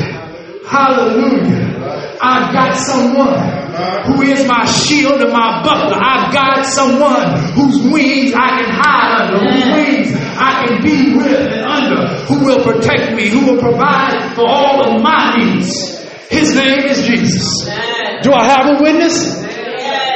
hallelujah, 0.66 2.18
I've 2.22 2.54
got 2.54 2.74
someone 2.74 3.66
who 4.06 4.22
is 4.24 4.48
my 4.48 4.66
shield 4.66 5.22
and 5.22 5.32
my 5.32 5.62
buckler. 5.64 6.00
I've 6.02 6.34
got 6.34 6.66
someone 6.66 7.40
whose 7.54 7.82
wings 7.92 8.34
I 8.34 8.50
can 8.62 8.70
hide 8.72 9.22
under, 9.22 9.40
whose 9.46 9.66
wings 9.66 10.16
I 10.38 10.66
can 10.66 10.82
be 10.82 11.16
with 11.18 11.52
and 11.52 11.66
under, 11.66 12.08
who 12.26 12.46
will 12.46 12.64
protect 12.64 13.16
me, 13.16 13.30
who 13.30 13.52
will 13.52 13.62
provide 13.62 14.34
for 14.34 14.48
all 14.48 14.96
of 14.96 15.02
my 15.04 15.38
needs. 15.38 16.05
His 16.30 16.56
name 16.56 16.86
is 16.86 17.06
Jesus. 17.06 17.66
Do 18.24 18.32
I 18.34 18.44
have 18.46 18.80
a 18.80 18.84
witness? 18.84 19.44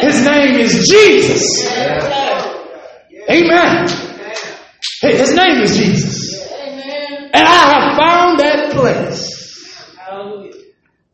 His 0.02 0.26
name 0.26 0.56
is 0.60 0.88
Jesus. 0.90 1.68
Amen. 3.30 3.88
Hey, 5.02 5.18
his 5.18 5.34
name 5.34 5.62
is 5.62 5.78
Jesus. 5.78 6.42
And 7.34 7.48
I 7.48 7.70
have 7.74 7.98
found 7.98 8.40
that 8.40 8.72
place. 8.72 9.30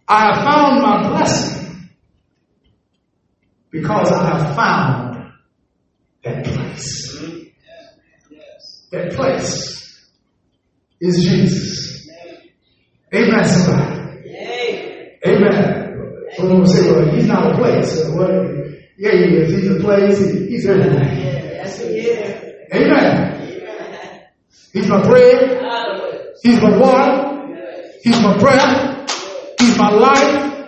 I 0.08 0.20
have 0.22 0.44
found 0.44 0.82
my 0.82 1.10
blessing 1.10 1.90
because 3.72 4.12
I 4.12 4.38
have 4.38 4.56
found 4.56 5.34
that 6.24 6.46
place. 6.46 7.18
That 8.92 9.12
place 9.14 10.10
is 11.02 11.24
Jesus. 11.24 12.10
Amen, 13.14 13.46
somebody. 13.46 13.95
Amen. 15.28 16.26
Someone 16.36 16.60
will 16.60 16.68
say, 16.68 16.92
well, 16.92 17.10
he's 17.16 17.28
not 17.28 17.52
a 17.54 17.58
place. 17.58 18.04
Well, 18.14 18.46
yeah, 18.98 19.12
he 19.12 19.36
is. 19.36 19.54
He's 19.62 19.72
a 19.72 19.80
place. 19.80 20.20
He- 20.20 20.46
He's 20.48 20.66
everything. 20.66 21.00
Amen. 22.74 24.30
He's 24.74 24.88
my 24.88 25.02
bread. 25.02 25.62
He's 26.44 26.62
my 26.62 26.78
water. 26.78 27.58
He's 28.04 28.22
my 28.22 28.38
breath. 28.38 29.12
He's 29.60 29.78
my 29.78 29.90
life. 29.90 30.68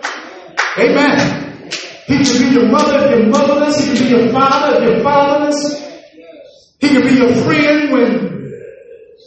Amen. 0.78 1.70
He 2.06 2.24
can 2.24 2.38
be 2.48 2.54
your 2.54 2.68
mother 2.70 3.04
if 3.04 3.10
you're 3.18 3.26
motherless. 3.28 3.78
He 3.84 3.96
can 3.96 4.04
be 4.06 4.10
your 4.24 4.32
father 4.32 4.76
if 4.82 4.82
you're 4.90 5.02
fatherless. 5.02 5.84
He 6.80 6.88
can 6.88 7.02
be 7.02 7.14
your 7.14 7.34
friend 7.44 7.92
when 7.92 8.52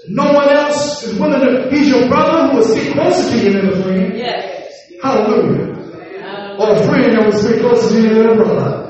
no 0.09 0.31
one 0.33 0.49
else 0.49 1.03
is 1.03 1.19
willing 1.19 1.41
to. 1.41 1.69
He's 1.69 1.89
your 1.89 2.07
brother 2.07 2.47
who 2.49 2.57
will 2.57 2.63
stick 2.65 2.93
closer 2.93 3.29
to 3.31 3.37
you 3.45 3.51
than 3.53 3.69
a 3.69 3.83
friend. 3.83 4.17
Hallelujah. 5.01 5.71
Or 6.59 6.75
a 6.75 6.85
friend 6.85 7.17
that 7.17 7.25
will 7.25 7.31
stick 7.31 7.59
closer 7.59 8.01
to 8.01 8.35
brother. 8.35 8.81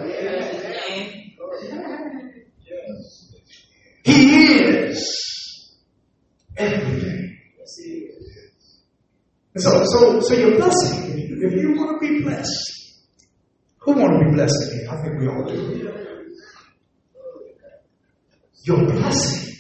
He 4.03 4.45
is 4.55 5.78
everything. 6.57 7.38
And 9.53 9.64
so, 9.64 9.84
so, 9.86 10.20
so 10.22 10.34
your 10.34 10.55
blessing, 10.57 11.12
if 11.12 11.30
you, 11.30 11.47
if 11.47 11.53
you 11.53 11.76
want 11.76 12.01
to 12.01 12.07
be 12.07 12.24
blessed, 12.24 12.72
who 13.80 13.93
want 13.93 14.14
to 14.14 14.30
be 14.30 14.36
blessed 14.36 14.74
here? 14.74 14.89
I 14.89 15.01
think 15.01 15.20
we 15.20 15.28
all 15.28 15.45
do. 15.45 15.91
Your 18.64 18.86
blessing 18.86 19.55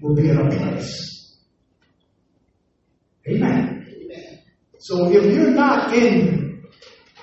will 0.00 0.14
be 0.14 0.28
in 0.28 0.38
a 0.38 0.48
place. 0.48 1.38
Amen. 3.28 3.75
So 4.86 5.10
if 5.10 5.34
you're 5.34 5.50
not 5.50 5.92
in, 5.92 6.64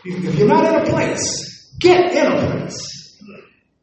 if 0.03 0.35
you're 0.35 0.49
not 0.49 0.65
in 0.65 0.81
a 0.81 0.85
place, 0.85 1.73
get 1.79 2.11
in 2.11 2.29
a 2.29 2.35
place. 2.35 3.23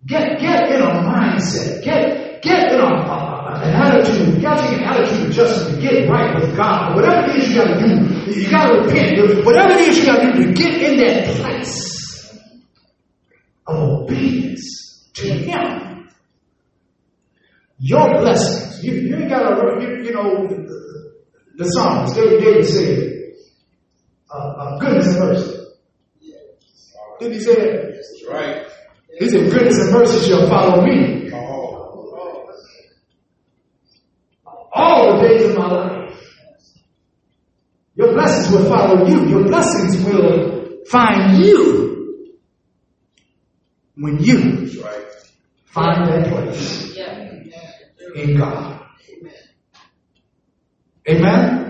Get 0.05 0.39
get 0.39 0.70
in 0.70 0.83
a 0.83 1.01
mindset. 1.01 1.83
Get 1.83 2.43
get 2.43 2.72
in 2.74 2.78
a, 2.78 2.85
an 2.85 3.72
attitude. 3.72 4.35
You 4.35 4.43
gotta 4.43 4.68
take 4.68 4.81
an 4.81 4.85
attitude 4.85 5.31
adjustment 5.31 5.76
to 5.76 5.81
get 5.81 6.11
right 6.11 6.39
with 6.39 6.55
God. 6.55 6.95
Whatever 6.95 7.31
it 7.31 7.37
is 7.37 7.49
you 7.49 7.55
gotta 7.55 7.81
do, 7.81 8.39
you 8.39 8.51
gotta 8.51 8.81
repent. 8.83 9.47
Whatever 9.47 9.72
it 9.72 9.89
is 9.89 9.99
you 9.99 10.05
gotta 10.05 10.31
do 10.31 10.45
to 10.45 10.53
get 10.53 10.83
in 10.83 10.99
that 10.99 11.37
place 11.37 12.39
of 13.66 13.76
obedience 13.76 15.09
to 15.14 15.26
Him. 15.26 16.11
Your 17.78 18.18
blessings. 18.18 18.85
You, 18.85 18.93
you 18.93 19.16
ain't 19.16 19.31
gotta, 19.31 19.83
you, 19.83 20.05
you 20.05 20.12
know, 20.12 20.47
the, 20.49 21.14
the 21.57 21.64
Psalms, 21.64 22.12
David, 22.12 22.45
David 22.45 22.66
said, 22.66 23.20
uh, 24.33 24.37
uh, 24.37 24.78
goodness 24.78 25.07
and 25.09 25.18
mercy. 25.18 25.57
Did 27.20 27.33
he 27.33 27.41
say 27.41 27.55
that? 27.55 27.93
That's 27.93 28.24
right. 28.31 28.66
He 29.18 29.28
said, 29.28 29.51
goodness 29.51 29.78
and 29.78 29.93
mercy 29.93 30.28
shall 30.28 30.49
follow 30.49 30.83
me 30.85 31.31
all 34.72 35.20
the 35.20 35.28
days 35.28 35.51
of 35.51 35.57
my 35.59 35.66
life. 35.66 36.35
Your 37.97 38.12
blessings 38.14 38.55
will 38.55 38.64
follow 38.66 39.07
you. 39.07 39.28
Your 39.28 39.45
blessings 39.45 40.05
will 40.05 40.78
find 40.87 41.45
you 41.45 42.39
when 43.97 44.18
you 44.22 44.66
find 45.66 46.09
that 46.09 46.28
place 46.28 46.97
in 48.14 48.39
God. 48.39 48.81
Amen. 49.09 49.33
Amen? 51.09 51.70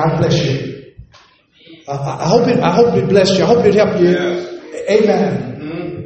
God 0.00 0.18
bless 0.18 0.44
you. 0.44 0.92
I, 1.88 1.92
I 1.92 2.24
I 2.24 2.28
hope 2.28 2.48
it, 2.48 2.58
I 2.60 2.70
hope 2.74 2.94
it 2.96 3.08
blessed 3.08 3.36
you. 3.38 3.44
I 3.44 3.46
hope 3.46 3.64
it 3.66 3.74
helped 3.74 4.00
you. 4.00 4.16
Amen. 4.88 5.32
Mhm. 5.60 6.04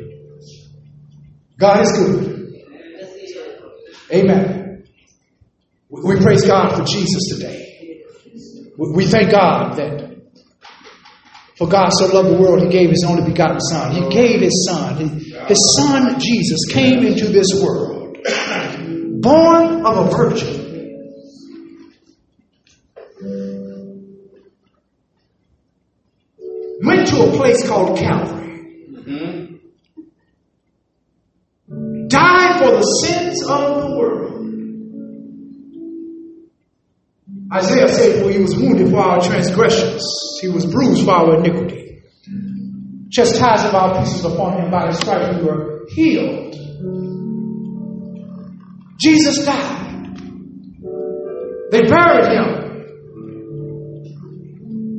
God 1.59 1.81
is 1.83 1.93
good. 1.93 2.53
Amen. 4.13 4.85
We 5.91 6.03
we 6.03 6.21
praise 6.23 6.45
God 6.47 6.77
for 6.77 6.85
Jesus 6.85 7.23
today. 7.31 8.03
We 8.79 8.91
we 8.97 9.07
thank 9.07 9.31
God 9.31 9.77
that 9.77 10.11
for 11.57 11.69
God 11.69 11.91
so 11.91 12.07
loved 12.07 12.31
the 12.31 12.39
world, 12.43 12.63
He 12.63 12.69
gave 12.69 12.91
His 12.91 13.05
only 13.09 13.23
begotten 13.31 13.61
Son. 13.61 13.93
He 13.95 14.09
gave 14.09 14.41
His 14.41 14.67
Son. 14.69 14.97
He- 14.97 15.33
His 15.47 15.77
Son, 15.79 16.19
Jesus, 16.19 16.65
came 16.73 17.05
into 17.05 17.27
this 17.27 17.49
world, 17.63 18.17
born 19.21 19.85
of 19.85 20.07
a 20.07 20.11
virgin. 20.17 20.64
Went 26.87 27.07
to 27.09 27.23
a 27.23 27.31
place 27.37 27.67
called 27.69 27.99
Calvary, 27.99 28.43
Mm-hmm. 29.05 29.55
died 32.09 32.59
for 32.61 32.71
the 32.77 32.83
sins 33.03 33.43
of 33.49 33.83
the 33.83 33.97
world. 33.97 34.31
Isaiah 37.53 37.89
said, 37.89 38.23
For 38.23 38.31
he 38.31 38.39
was 38.41 38.57
wounded 38.57 38.91
for 38.91 38.99
our 38.99 39.21
transgressions, 39.21 40.03
he 40.41 40.49
was 40.49 40.65
bruised 40.67 41.05
for 41.05 41.13
our 41.13 41.39
iniquity. 41.39 42.03
Chastisement 43.11 43.75
of 43.75 43.83
our 43.83 44.01
peace 44.03 44.15
was 44.23 44.33
upon 44.33 44.61
him, 44.61 44.71
by 44.71 44.87
his 44.89 44.97
stripes 44.99 45.37
we 45.39 45.45
were 45.45 45.87
healed. 45.91 46.55
Jesus 49.01 49.45
died. 49.45 50.17
They 51.71 51.83
buried 51.83 52.33
him, 52.33 52.49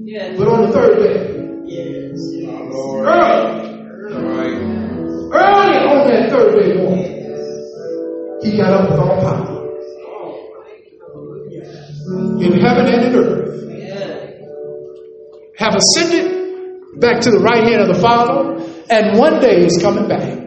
Yes. 0.05 0.37
but 0.37 0.47
on 0.47 0.61
the 0.67 0.71
third 0.71 0.99
day, 0.99 1.34
Lord. 1.67 3.07
early, 3.07 3.65
early 5.33 5.77
on 5.81 6.07
that 6.07 6.29
third 6.29 6.59
day 6.59 6.77
morning, 6.77 7.11
he 8.43 8.57
got 8.57 8.71
up 8.71 8.91
with 8.91 8.99
all 8.99 9.19
power 9.19 9.55
in 12.39 12.59
heaven 12.59 12.85
and 12.87 13.03
in 13.05 13.15
earth. 13.15 13.45
Have 15.57 15.75
ascended 15.75 16.99
back 16.99 17.21
to 17.21 17.31
the 17.31 17.39
right 17.39 17.63
hand 17.63 17.81
of 17.81 17.87
the 17.87 17.95
Father, 17.95 18.61
and 18.91 19.17
one 19.17 19.39
day 19.39 19.63
he's 19.63 19.81
coming 19.81 20.07
back. 20.07 20.41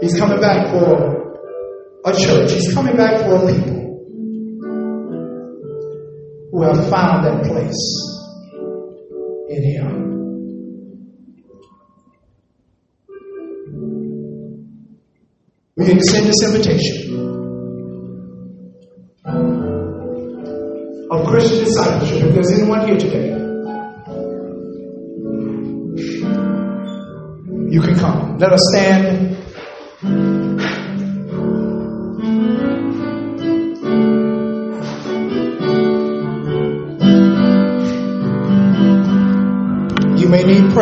He's 0.00 0.18
coming 0.18 0.40
back 0.40 0.72
for 0.72 1.38
a 2.04 2.12
church. 2.18 2.50
He's 2.50 2.74
coming 2.74 2.96
back 2.96 3.20
for 3.20 3.36
a 3.36 3.46
people 3.46 3.82
who 6.50 6.62
have 6.62 6.90
found 6.90 7.24
that 7.24 7.44
place 7.44 8.11
in 9.52 9.62
Him. 9.62 10.12
We 15.76 15.90
extend 15.92 16.26
this 16.26 16.42
invitation 16.44 17.12
of 21.10 21.26
Christian 21.26 21.64
discipleship. 21.64 22.22
If 22.24 22.34
there's 22.34 22.52
anyone 22.52 22.86
here 22.86 22.98
today, 22.98 23.28
you 27.70 27.80
can 27.80 27.98
come. 27.98 28.38
Let 28.38 28.52
us 28.52 28.60
stand. 28.70 30.31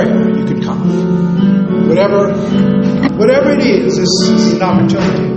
You 0.08 0.44
can 0.44 0.62
come. 0.62 1.88
Whatever, 1.88 2.32
whatever 3.16 3.50
it 3.50 3.60
is, 3.62 3.98
is 3.98 4.52
an 4.54 4.62
opportunity. 4.62 5.30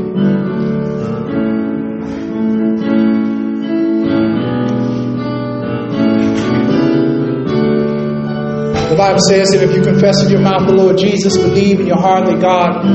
The 8.89 8.97
Bible 8.97 9.19
says 9.27 9.49
that 9.51 9.63
if 9.63 9.75
you 9.75 9.81
confess 9.81 10.23
in 10.23 10.31
your 10.31 10.41
mouth 10.41 10.67
the 10.67 10.73
Lord 10.73 10.97
Jesus, 10.99 11.35
believe 11.35 11.79
in 11.79 11.87
your 11.87 11.97
heart 11.97 12.27
that 12.27 12.39
God 12.39 12.85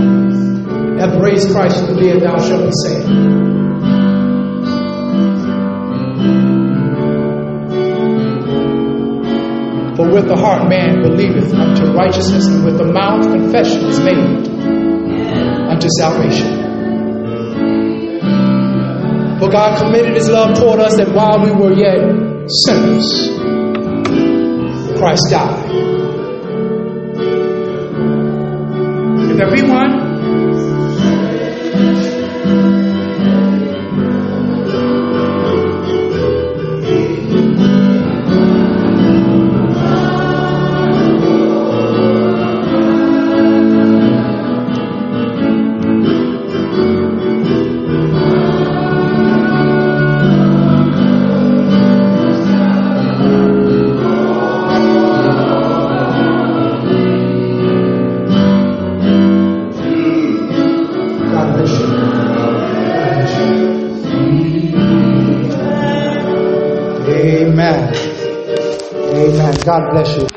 hath 1.00 1.20
raised 1.20 1.50
Christ 1.50 1.84
from 1.84 1.96
the 1.96 2.00
dead, 2.00 2.22
thou 2.22 2.38
shalt 2.38 2.64
be 2.64 2.72
saved. 2.84 3.47
For 9.98 10.08
with 10.08 10.28
the 10.28 10.36
heart 10.36 10.68
man 10.70 11.02
believeth 11.02 11.52
unto 11.52 11.90
righteousness, 11.90 12.46
and 12.46 12.64
with 12.64 12.78
the 12.78 12.84
mouth 12.84 13.24
confession 13.32 13.84
is 13.86 13.98
made 13.98 14.46
unto 15.66 15.88
salvation. 15.98 16.54
For 19.40 19.48
God 19.50 19.76
committed 19.82 20.14
his 20.14 20.28
love 20.30 20.56
toward 20.56 20.78
us 20.78 20.96
that 20.98 21.12
while 21.12 21.42
we 21.42 21.50
were 21.50 21.72
yet 21.74 21.98
sinners, 22.62 23.10
Christ 25.00 25.24
died. 25.30 25.77